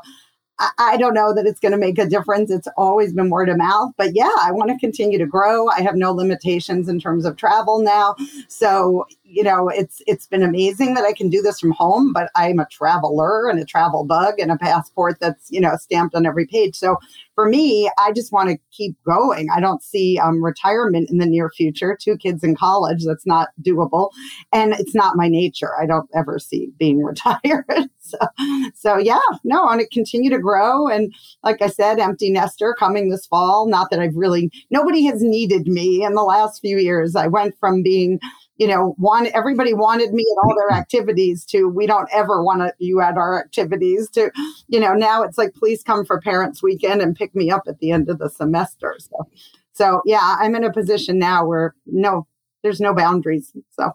I, 0.59 0.71
I 0.79 0.97
don't 0.97 1.15
know 1.15 1.35
that 1.35 1.47
it's 1.47 1.61
going 1.61 1.73
to 1.73 1.79
make 1.79 1.99
a 1.99 2.07
difference. 2.07 2.51
It's 2.51 2.69
always 2.77 3.13
been 3.13 3.31
word 3.31 3.49
of 3.49 3.59
mouth, 3.59 3.93
but 3.97 4.15
yeah, 4.15 4.31
I 4.41 4.53
want 4.53 4.71
to 4.71 4.79
continue 4.79 5.19
to 5.19 5.27
grow. 5.27 5.69
I 5.69 5.81
have 5.81 5.97
no 5.97 6.13
limitations 6.13 6.89
in 6.89 7.01
terms 7.01 7.25
of 7.25 7.37
travel 7.37 7.81
now. 7.81 8.17
So, 8.49 9.07
you 9.33 9.43
know, 9.43 9.69
it's 9.69 10.03
it's 10.07 10.27
been 10.27 10.43
amazing 10.43 10.93
that 10.93 11.05
I 11.05 11.15
can 11.15 11.31
do 11.31 11.41
this 11.41 11.59
from 11.59 11.71
home, 11.71 12.13
but 12.13 12.31
I'm 12.35 12.59
a 12.59 12.67
traveler 12.67 13.49
and 13.49 13.59
a 13.59 13.65
travel 13.65 14.05
bug 14.05 14.39
and 14.39 14.51
a 14.53 14.59
passport 14.59 15.19
that's, 15.21 15.51
you 15.51 15.59
know, 15.59 15.75
stamped 15.77 16.15
on 16.15 16.27
every 16.27 16.47
page. 16.47 16.77
So 16.77 16.99
for 17.35 17.49
me, 17.49 17.91
I 17.99 18.13
just 18.13 18.31
want 18.31 18.51
to 18.51 18.59
keep 18.73 18.95
going. 19.05 19.49
I 19.55 19.59
don't 19.59 19.83
see 19.83 20.19
um, 20.19 20.45
retirement 20.45 21.09
in 21.11 21.17
the 21.17 21.25
near 21.25 21.49
future. 21.49 21.97
Two 21.99 22.19
kids 22.19 22.45
in 22.45 22.55
college, 22.55 23.05
that's 23.07 23.27
not 23.27 23.49
doable. 23.63 24.11
And 24.53 24.75
it's 24.75 24.95
not 24.95 25.17
my 25.17 25.29
nature. 25.29 25.81
I 25.81 25.87
don't 25.87 26.11
ever 26.15 26.39
see 26.39 26.71
being 26.79 26.99
retired. 27.03 27.89
so, 28.01 28.19
so, 28.75 28.99
yeah, 28.99 29.19
no, 29.45 29.63
I 29.63 29.65
want 29.65 29.81
to 29.81 29.89
continue 29.89 30.29
to 30.29 30.39
grow. 30.39 30.89
And 30.89 31.15
like 31.43 31.63
I 31.63 31.69
said, 31.69 31.99
empty 31.99 32.31
nester 32.31 32.77
coming 32.79 33.09
this 33.09 33.27
fall. 33.27 33.67
Not 33.67 33.91
that 33.91 34.01
I've 34.01 34.15
really, 34.15 34.51
nobody 34.71 35.05
has 35.05 35.23
needed 35.23 35.67
me 35.67 36.05
in 36.05 36.13
the 36.13 36.23
last 36.23 36.61
few 36.61 36.77
years. 36.77 37.17
I 37.17 37.29
went 37.29 37.59
from 37.59 37.83
being 37.83 38.21
you 38.63 38.69
know, 38.69 38.95
one 38.97 39.27
everybody 39.35 39.75
wanted 39.75 40.13
me 40.13 40.23
at 40.23 40.45
all 40.45 40.55
their 40.55 40.71
activities 40.79 41.45
to 41.47 41.69
we 41.69 41.85
don't 41.85 42.09
ever 42.13 42.45
want 42.45 42.73
you 42.79 43.01
at 43.01 43.17
our 43.17 43.41
activities 43.41 44.09
to, 44.11 44.31
you 44.69 44.79
know, 44.79 44.93
now 44.93 45.25
it's 45.25 45.37
like 45.37 45.53
please 45.55 45.83
come 45.83 46.05
for 46.05 46.21
parents 46.21 46.63
weekend 46.63 47.03
and 47.03 47.17
pick 47.17 47.35
me 47.35 47.51
up 47.51 47.63
at 47.67 47.81
the 47.81 47.91
end 47.91 48.09
of 48.09 48.21
the 48.21 48.31
semester. 48.31 48.95
So 49.01 49.29
so 49.73 50.01
yeah, 50.05 50.37
I'm 50.39 50.55
in 50.55 50.63
a 50.63 50.73
position 50.73 51.19
now 51.19 51.45
where 51.45 51.75
no, 51.87 52.29
there's 52.63 52.81
no 52.81 52.95
boundaries. 52.95 53.53
So 53.71 53.91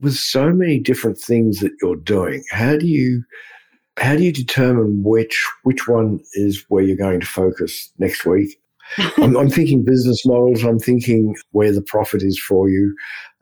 with 0.00 0.16
so 0.16 0.50
many 0.50 0.80
different 0.80 1.18
things 1.18 1.60
that 1.60 1.70
you're 1.80 1.94
doing, 1.94 2.42
how 2.50 2.76
do 2.76 2.88
you 2.88 3.22
how 3.96 4.16
do 4.16 4.24
you 4.24 4.32
determine 4.32 5.04
which 5.04 5.48
which 5.62 5.86
one 5.86 6.18
is 6.32 6.64
where 6.68 6.82
you're 6.82 6.96
going 6.96 7.20
to 7.20 7.26
focus 7.26 7.92
next 7.98 8.26
week? 8.26 8.58
I'm, 9.16 9.36
I'm, 9.36 9.48
thinking 9.48 9.84
business 9.84 10.26
models. 10.26 10.64
I'm 10.64 10.78
thinking 10.78 11.34
where 11.52 11.72
the 11.72 11.80
profit 11.80 12.22
is 12.22 12.38
for 12.38 12.68
you 12.68 12.94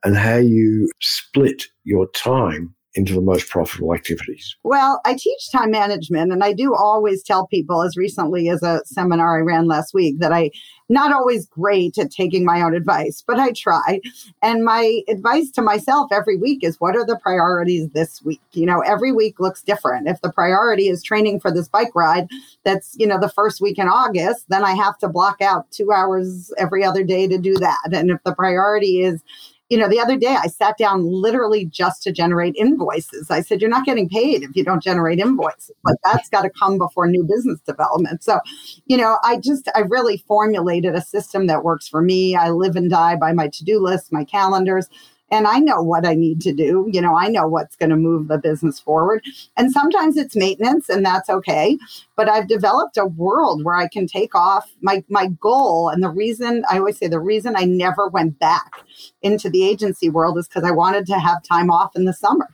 and 0.05 0.17
how 0.17 0.37
you 0.37 0.89
split 1.01 1.65
your 1.85 2.09
time 2.11 2.75
into 2.95 3.15
the 3.15 3.21
most 3.21 3.49
profitable 3.49 3.95
activities? 3.95 4.57
Well, 4.65 5.01
I 5.05 5.15
teach 5.15 5.53
time 5.53 5.71
management, 5.71 6.33
and 6.33 6.43
I 6.43 6.53
do 6.53 6.75
always 6.75 7.23
tell 7.23 7.47
people, 7.47 7.83
as 7.83 7.97
recently 7.97 8.49
as 8.49 8.63
a 8.63 8.83
seminar 8.85 9.39
I 9.39 9.43
ran 9.43 9.67
last 9.67 9.95
week, 9.95 10.19
that 10.19 10.33
I 10.33 10.51
not 10.89 11.13
always 11.13 11.47
great 11.47 11.97
at 11.99 12.11
taking 12.11 12.45
my 12.45 12.61
own 12.61 12.75
advice, 12.75 13.23
but 13.25 13.39
I 13.39 13.53
try. 13.53 14.01
And 14.43 14.65
my 14.65 15.03
advice 15.09 15.53
to 15.53 15.63
myself 15.63 16.11
every 16.11 16.37
week 16.37 16.65
is 16.65 16.81
what 16.81 16.97
are 16.97 17.07
the 17.07 17.19
priorities 17.19 17.89
this 17.91 18.21
week? 18.25 18.41
You 18.53 18.67
know, 18.67 18.81
every 18.81 19.13
week 19.13 19.39
looks 19.39 19.63
different. 19.63 20.09
If 20.09 20.21
the 20.21 20.33
priority 20.33 20.89
is 20.89 21.05
training 21.05 21.39
for 21.39 21.53
this 21.53 21.69
bike 21.69 21.95
ride 21.95 22.27
that's, 22.65 22.97
you 22.99 23.07
know, 23.07 23.21
the 23.21 23.29
first 23.29 23.61
week 23.61 23.79
in 23.79 23.87
August, 23.87 24.47
then 24.49 24.65
I 24.65 24.75
have 24.75 24.99
to 24.99 25.09
block 25.09 25.41
out 25.41 25.71
two 25.71 25.93
hours 25.93 26.53
every 26.59 26.85
other 26.85 27.05
day 27.05 27.29
to 27.29 27.39
do 27.39 27.55
that. 27.59 27.91
And 27.93 28.11
if 28.11 28.19
the 28.25 28.35
priority 28.35 29.03
is 29.05 29.23
you 29.71 29.79
know, 29.79 29.89
the 29.89 30.01
other 30.01 30.17
day 30.17 30.37
I 30.39 30.49
sat 30.49 30.77
down 30.77 31.07
literally 31.07 31.65
just 31.65 32.03
to 32.03 32.13
generate 32.13 32.57
invoices. 32.57 33.31
I 33.31 33.41
said, 33.41 33.61
You're 33.61 33.71
not 33.71 33.87
getting 33.87 34.09
paid 34.09 34.43
if 34.43 34.55
you 34.55 34.65
don't 34.65 34.83
generate 34.83 35.21
invoices, 35.21 35.71
but 35.85 35.95
that's 36.05 36.29
got 36.29 36.43
to 36.43 36.51
come 36.51 36.77
before 36.77 37.07
new 37.07 37.23
business 37.23 37.61
development. 37.61 38.23
So, 38.25 38.41
you 38.87 38.97
know, 38.97 39.19
I 39.23 39.39
just, 39.39 39.71
I 39.75 39.81
really 39.81 40.19
formulated 40.29 40.95
a 40.95 41.01
system 41.01 41.47
that 41.47 41.63
works 41.63 41.89
for 41.89 42.03
me. 42.03 42.35
I 42.35 42.51
live 42.51 42.75
and 42.75 42.91
die 42.91 43.15
by 43.15 43.33
my 43.33 43.49
to 43.49 43.65
do 43.65 43.79
list, 43.81 44.13
my 44.13 44.25
calendars 44.25 44.89
and 45.31 45.47
I 45.47 45.59
know 45.59 45.83
what 45.83 46.07
I 46.07 46.14
need 46.14 46.40
to 46.43 46.53
do. 46.53 46.88
You 46.90 47.01
know, 47.01 47.16
I 47.16 47.29
know 47.29 47.47
what's 47.47 47.77
going 47.77 47.90
to 47.90 47.97
move 47.97 48.29
the 48.29 48.38
business 48.38 48.81
forward. 48.81 49.23
And 49.57 49.73
sometimes 49.73 50.16
it's 50.16 50.37
maintenance, 50.37 50.88
and 50.88 51.05
that's 51.05 51.31
okay. 51.31 51.79
But 52.16 52.29
I've 52.29 52.49
developed 52.49 52.97
a 52.97 53.07
world 53.07 53.64
where 53.64 53.77
I 53.77 53.88
can 53.88 54.07
take 54.07 54.35
off 54.35 54.71
my 54.81 55.05
my 55.09 55.29
goal. 55.40 55.88
And 55.88 56.03
the 56.03 56.11
reason 56.11 56.64
I 56.71 56.79
always 56.79 56.99
say 56.99 57.09
the 57.09 57.21
reason 57.21 57.55
I 57.57 57.64
never 57.64 58.09
went 58.09 58.38
back 58.38 58.85
into 59.23 59.49
the 59.51 59.66
agency 59.69 60.09
world 60.11 60.38
is 60.38 60.49
because 60.49 60.64
I 60.64 60.71
wanted 60.73 61.07
to 61.07 61.19
have 61.19 61.43
time 61.43 61.71
off 61.71 61.97
in 61.97 62.05
the 62.05 62.12
summer. 62.12 62.49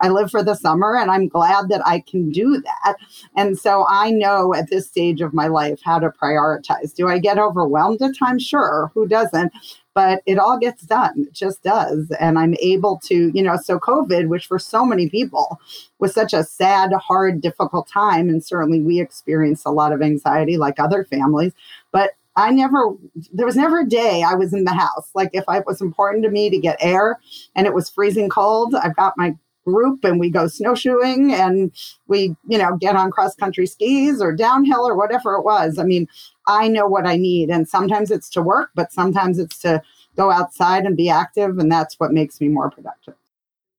I 0.00 0.08
live 0.08 0.30
for 0.30 0.42
the 0.42 0.54
summer 0.54 0.96
and 0.96 1.10
I'm 1.10 1.28
glad 1.28 1.68
that 1.68 1.86
I 1.86 2.00
can 2.00 2.30
do 2.30 2.60
that. 2.60 2.96
And 3.36 3.58
so 3.58 3.84
I 3.88 4.10
know 4.10 4.54
at 4.54 4.70
this 4.70 4.86
stage 4.86 5.20
of 5.20 5.34
my 5.34 5.48
life 5.48 5.80
how 5.84 5.98
to 5.98 6.10
prioritize. 6.10 6.94
Do 6.94 7.08
I 7.08 7.18
get 7.18 7.38
overwhelmed 7.38 8.02
at 8.02 8.16
times? 8.16 8.42
Sure. 8.42 8.90
Who 8.94 9.06
doesn't? 9.06 9.52
but 9.98 10.22
it 10.26 10.38
all 10.38 10.56
gets 10.60 10.82
done. 10.82 11.24
It 11.26 11.32
just 11.32 11.64
does. 11.64 12.12
And 12.20 12.38
I'm 12.38 12.54
able 12.62 13.00
to, 13.06 13.32
you 13.34 13.42
know, 13.42 13.56
so 13.56 13.80
COVID, 13.80 14.28
which 14.28 14.46
for 14.46 14.56
so 14.56 14.86
many 14.86 15.08
people 15.08 15.58
was 15.98 16.14
such 16.14 16.32
a 16.32 16.44
sad, 16.44 16.92
hard, 16.92 17.40
difficult 17.40 17.88
time. 17.88 18.28
And 18.28 18.44
certainly 18.44 18.80
we 18.80 19.00
experienced 19.00 19.66
a 19.66 19.72
lot 19.72 19.92
of 19.92 20.00
anxiety 20.00 20.56
like 20.56 20.78
other 20.78 21.02
families. 21.02 21.52
But 21.90 22.12
I 22.36 22.52
never, 22.52 22.94
there 23.32 23.44
was 23.44 23.56
never 23.56 23.80
a 23.80 23.88
day 23.88 24.22
I 24.22 24.34
was 24.34 24.52
in 24.52 24.62
the 24.62 24.72
house. 24.72 25.10
Like 25.16 25.30
if 25.32 25.42
it 25.48 25.66
was 25.66 25.80
important 25.80 26.22
to 26.22 26.30
me 26.30 26.48
to 26.48 26.58
get 26.58 26.76
air 26.78 27.18
and 27.56 27.66
it 27.66 27.74
was 27.74 27.90
freezing 27.90 28.28
cold, 28.28 28.76
I've 28.76 28.94
got 28.94 29.18
my 29.18 29.36
group 29.68 30.04
and 30.04 30.18
we 30.18 30.30
go 30.30 30.46
snowshoeing 30.46 31.32
and 31.32 31.72
we, 32.06 32.34
you 32.48 32.58
know, 32.58 32.76
get 32.76 32.96
on 32.96 33.10
cross 33.10 33.34
country 33.34 33.66
skis 33.66 34.20
or 34.20 34.34
downhill 34.34 34.86
or 34.86 34.96
whatever 34.96 35.34
it 35.34 35.44
was. 35.44 35.78
I 35.78 35.84
mean, 35.84 36.08
I 36.46 36.68
know 36.68 36.86
what 36.86 37.06
I 37.06 37.16
need. 37.16 37.50
And 37.50 37.68
sometimes 37.68 38.10
it's 38.10 38.30
to 38.30 38.42
work, 38.42 38.70
but 38.74 38.92
sometimes 38.92 39.38
it's 39.38 39.58
to 39.60 39.82
go 40.16 40.30
outside 40.30 40.84
and 40.84 40.96
be 40.96 41.10
active. 41.10 41.58
And 41.58 41.70
that's 41.70 41.98
what 42.00 42.12
makes 42.12 42.40
me 42.40 42.48
more 42.48 42.70
productive. 42.70 43.14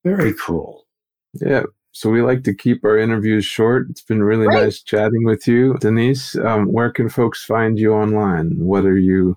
Very 0.04 0.34
cool. 0.34 0.86
Yeah. 1.34 1.64
So 1.92 2.10
we 2.10 2.22
like 2.22 2.44
to 2.44 2.54
keep 2.54 2.86
our 2.86 2.98
interviews 2.98 3.46
short. 3.46 3.88
It's 3.90 4.04
been 4.04 4.24
really 4.24 4.46
Great. 4.46 4.64
nice 4.64 4.82
chatting 4.82 5.26
with 5.26 5.48
you, 5.48 5.76
Denise. 5.80 6.36
Um, 6.38 6.72
where 6.72 6.92
can 6.92 7.10
folks 7.10 7.44
find 7.44 7.80
you 7.80 7.94
online? 7.94 8.52
What 8.60 8.86
are 8.86 8.98
you? 8.98 9.36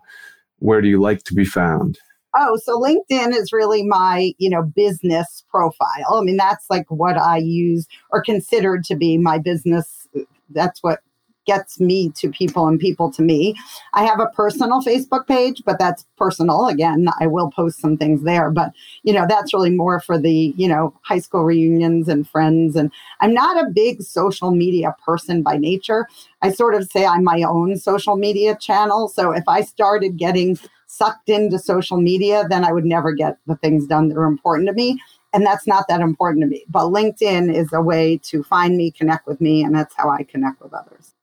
Where 0.58 0.80
do 0.80 0.88
you 0.88 1.00
like 1.00 1.24
to 1.24 1.34
be 1.34 1.44
found? 1.44 1.98
Oh, 2.34 2.56
so 2.56 2.80
LinkedIn 2.80 3.32
is 3.36 3.52
really 3.52 3.82
my, 3.82 4.32
you 4.38 4.48
know, 4.48 4.62
business 4.62 5.44
profile. 5.50 6.14
I 6.14 6.22
mean, 6.22 6.36
that's 6.36 6.66
like 6.70 6.90
what 6.90 7.18
I 7.18 7.38
use 7.38 7.86
or 8.10 8.22
considered 8.22 8.84
to 8.84 8.94
be 8.94 9.18
my 9.18 9.38
business. 9.38 10.08
That's 10.50 10.82
what 10.82 11.00
gets 11.44 11.80
me 11.80 12.10
to 12.10 12.30
people 12.30 12.66
and 12.68 12.78
people 12.78 13.10
to 13.12 13.22
me. 13.22 13.56
I 13.94 14.04
have 14.04 14.20
a 14.20 14.28
personal 14.28 14.80
Facebook 14.80 15.26
page, 15.26 15.62
but 15.64 15.78
that's 15.78 16.06
personal. 16.16 16.68
Again, 16.68 17.08
I 17.20 17.26
will 17.26 17.50
post 17.50 17.80
some 17.80 17.96
things 17.96 18.22
there, 18.22 18.50
but 18.50 18.72
you 19.02 19.12
know, 19.12 19.26
that's 19.28 19.52
really 19.52 19.70
more 19.70 20.00
for 20.00 20.18
the, 20.18 20.54
you 20.56 20.68
know, 20.68 20.94
high 21.02 21.18
school 21.18 21.44
reunions 21.44 22.08
and 22.08 22.28
friends. 22.28 22.76
And 22.76 22.92
I'm 23.20 23.34
not 23.34 23.62
a 23.62 23.70
big 23.70 24.02
social 24.02 24.52
media 24.52 24.94
person 25.04 25.42
by 25.42 25.56
nature. 25.56 26.08
I 26.42 26.52
sort 26.52 26.74
of 26.74 26.88
say 26.90 27.04
I'm 27.04 27.24
my 27.24 27.42
own 27.42 27.76
social 27.76 28.16
media 28.16 28.56
channel. 28.56 29.08
So 29.08 29.32
if 29.32 29.44
I 29.48 29.62
started 29.62 30.16
getting 30.16 30.58
sucked 30.92 31.30
into 31.30 31.58
social 31.58 31.96
media, 31.96 32.44
then 32.50 32.64
I 32.64 32.72
would 32.72 32.84
never 32.84 33.12
get 33.12 33.38
the 33.46 33.56
things 33.56 33.86
done 33.86 34.08
that 34.08 34.18
are 34.18 34.26
important 34.26 34.68
to 34.68 34.74
me. 34.74 35.00
And 35.32 35.46
that's 35.46 35.66
not 35.66 35.86
that 35.88 36.02
important 36.02 36.42
to 36.42 36.46
me. 36.46 36.66
But 36.68 36.88
LinkedIn 36.88 37.52
is 37.52 37.72
a 37.72 37.80
way 37.80 38.18
to 38.24 38.42
find 38.42 38.76
me, 38.76 38.90
connect 38.90 39.26
with 39.26 39.40
me, 39.40 39.62
and 39.62 39.74
that's 39.74 39.94
how 39.96 40.10
I 40.10 40.22
connect 40.24 40.60
with 40.60 40.74
others. 40.74 41.14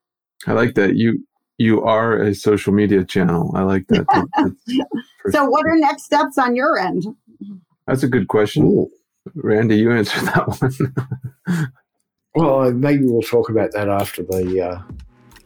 I 0.48 0.54
like 0.54 0.74
that 0.76 0.96
you 0.96 1.24
you 1.60 1.84
are 1.84 2.20
a 2.20 2.34
social 2.34 2.74
media 2.74 3.04
channel. 3.04 3.52
I 3.54 3.62
like 3.62 3.86
that. 3.90 4.06
so, 5.30 5.46
what 5.46 5.66
are 5.68 5.76
next 5.76 6.06
steps 6.06 6.38
on 6.38 6.56
your 6.56 6.80
end? 6.80 7.06
That's 7.86 8.02
a 8.02 8.08
good 8.08 8.28
question, 8.30 8.64
Ooh. 8.64 8.90
Randy. 9.36 9.76
You 9.76 9.92
answer 9.92 10.22
that 10.22 10.48
one. 10.60 11.72
well, 12.36 12.72
maybe 12.72 13.06
we'll 13.06 13.22
talk 13.22 13.50
about 13.50 13.72
that 13.74 13.90
after 13.90 14.24
the. 14.24 14.62
Uh... 14.62 14.94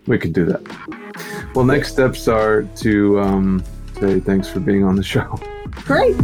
We 0.05 0.17
can 0.19 0.31
do 0.31 0.45
that. 0.45 0.61
Well, 1.55 1.65
next 1.65 1.91
steps 1.91 2.27
are 2.27 2.63
to 2.77 3.19
um, 3.19 3.63
say 3.95 4.19
thanks 4.19 4.47
for 4.47 4.59
being 4.59 4.83
on 4.83 4.95
the 4.95 5.03
show. 5.03 5.39
Great. 5.85 6.17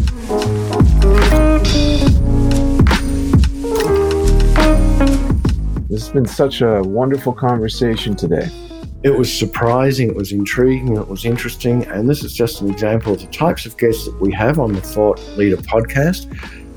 This 5.89 6.03
has 6.03 6.09
been 6.09 6.25
such 6.25 6.61
a 6.61 6.81
wonderful 6.81 7.33
conversation 7.33 8.15
today. 8.15 8.49
It 9.01 9.09
was 9.09 9.31
surprising, 9.31 10.09
it 10.09 10.15
was 10.15 10.31
intriguing, 10.31 10.97
it 10.97 11.07
was 11.07 11.25
interesting, 11.25 11.85
and 11.87 12.07
this 12.07 12.23
is 12.23 12.33
just 12.33 12.61
an 12.61 12.69
example 12.69 13.13
of 13.13 13.21
the 13.21 13.27
types 13.27 13.65
of 13.65 13.77
guests 13.77 14.05
that 14.05 14.19
we 14.19 14.31
have 14.33 14.59
on 14.59 14.73
the 14.73 14.81
Thought 14.81 15.19
Leader 15.37 15.57
podcast. 15.57 16.27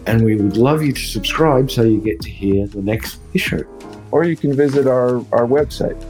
And 0.06 0.24
we 0.24 0.36
would 0.36 0.56
love 0.56 0.82
you 0.82 0.92
to 0.92 1.00
subscribe 1.00 1.70
so 1.70 1.82
you 1.82 2.00
get 2.00 2.20
to 2.22 2.30
hear 2.30 2.66
the 2.66 2.82
next 2.82 3.20
issue. 3.34 3.64
Or 4.10 4.24
you 4.24 4.36
can 4.36 4.54
visit 4.54 4.86
our, 4.86 5.16
our 5.32 5.46
website. 5.46 6.00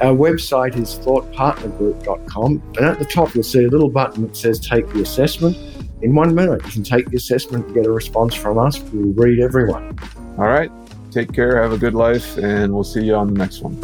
Our 0.00 0.14
website 0.14 0.76
is 0.76 0.94
thoughtpartnergroup.com, 0.96 2.62
and 2.76 2.86
at 2.86 2.98
the 2.98 3.04
top 3.04 3.34
you'll 3.34 3.44
see 3.44 3.64
a 3.64 3.68
little 3.68 3.90
button 3.90 4.22
that 4.22 4.36
says 4.36 4.60
Take 4.60 4.88
the 4.92 5.02
Assessment. 5.02 5.56
In 6.02 6.14
one 6.14 6.34
minute, 6.34 6.64
you 6.64 6.70
can 6.70 6.84
take 6.84 7.10
the 7.10 7.16
assessment 7.16 7.66
and 7.66 7.74
get 7.74 7.84
a 7.84 7.90
response 7.90 8.32
from 8.34 8.56
us. 8.58 8.78
We'll 8.92 9.12
read 9.14 9.40
everyone. 9.40 9.98
All 10.38 10.46
right. 10.46 10.70
Take 11.10 11.32
care, 11.32 11.60
have 11.60 11.72
a 11.72 11.78
good 11.78 11.94
life, 11.94 12.36
and 12.36 12.72
we'll 12.72 12.84
see 12.84 13.02
you 13.02 13.14
on 13.14 13.32
the 13.32 13.38
next 13.38 13.62
one. 13.62 13.74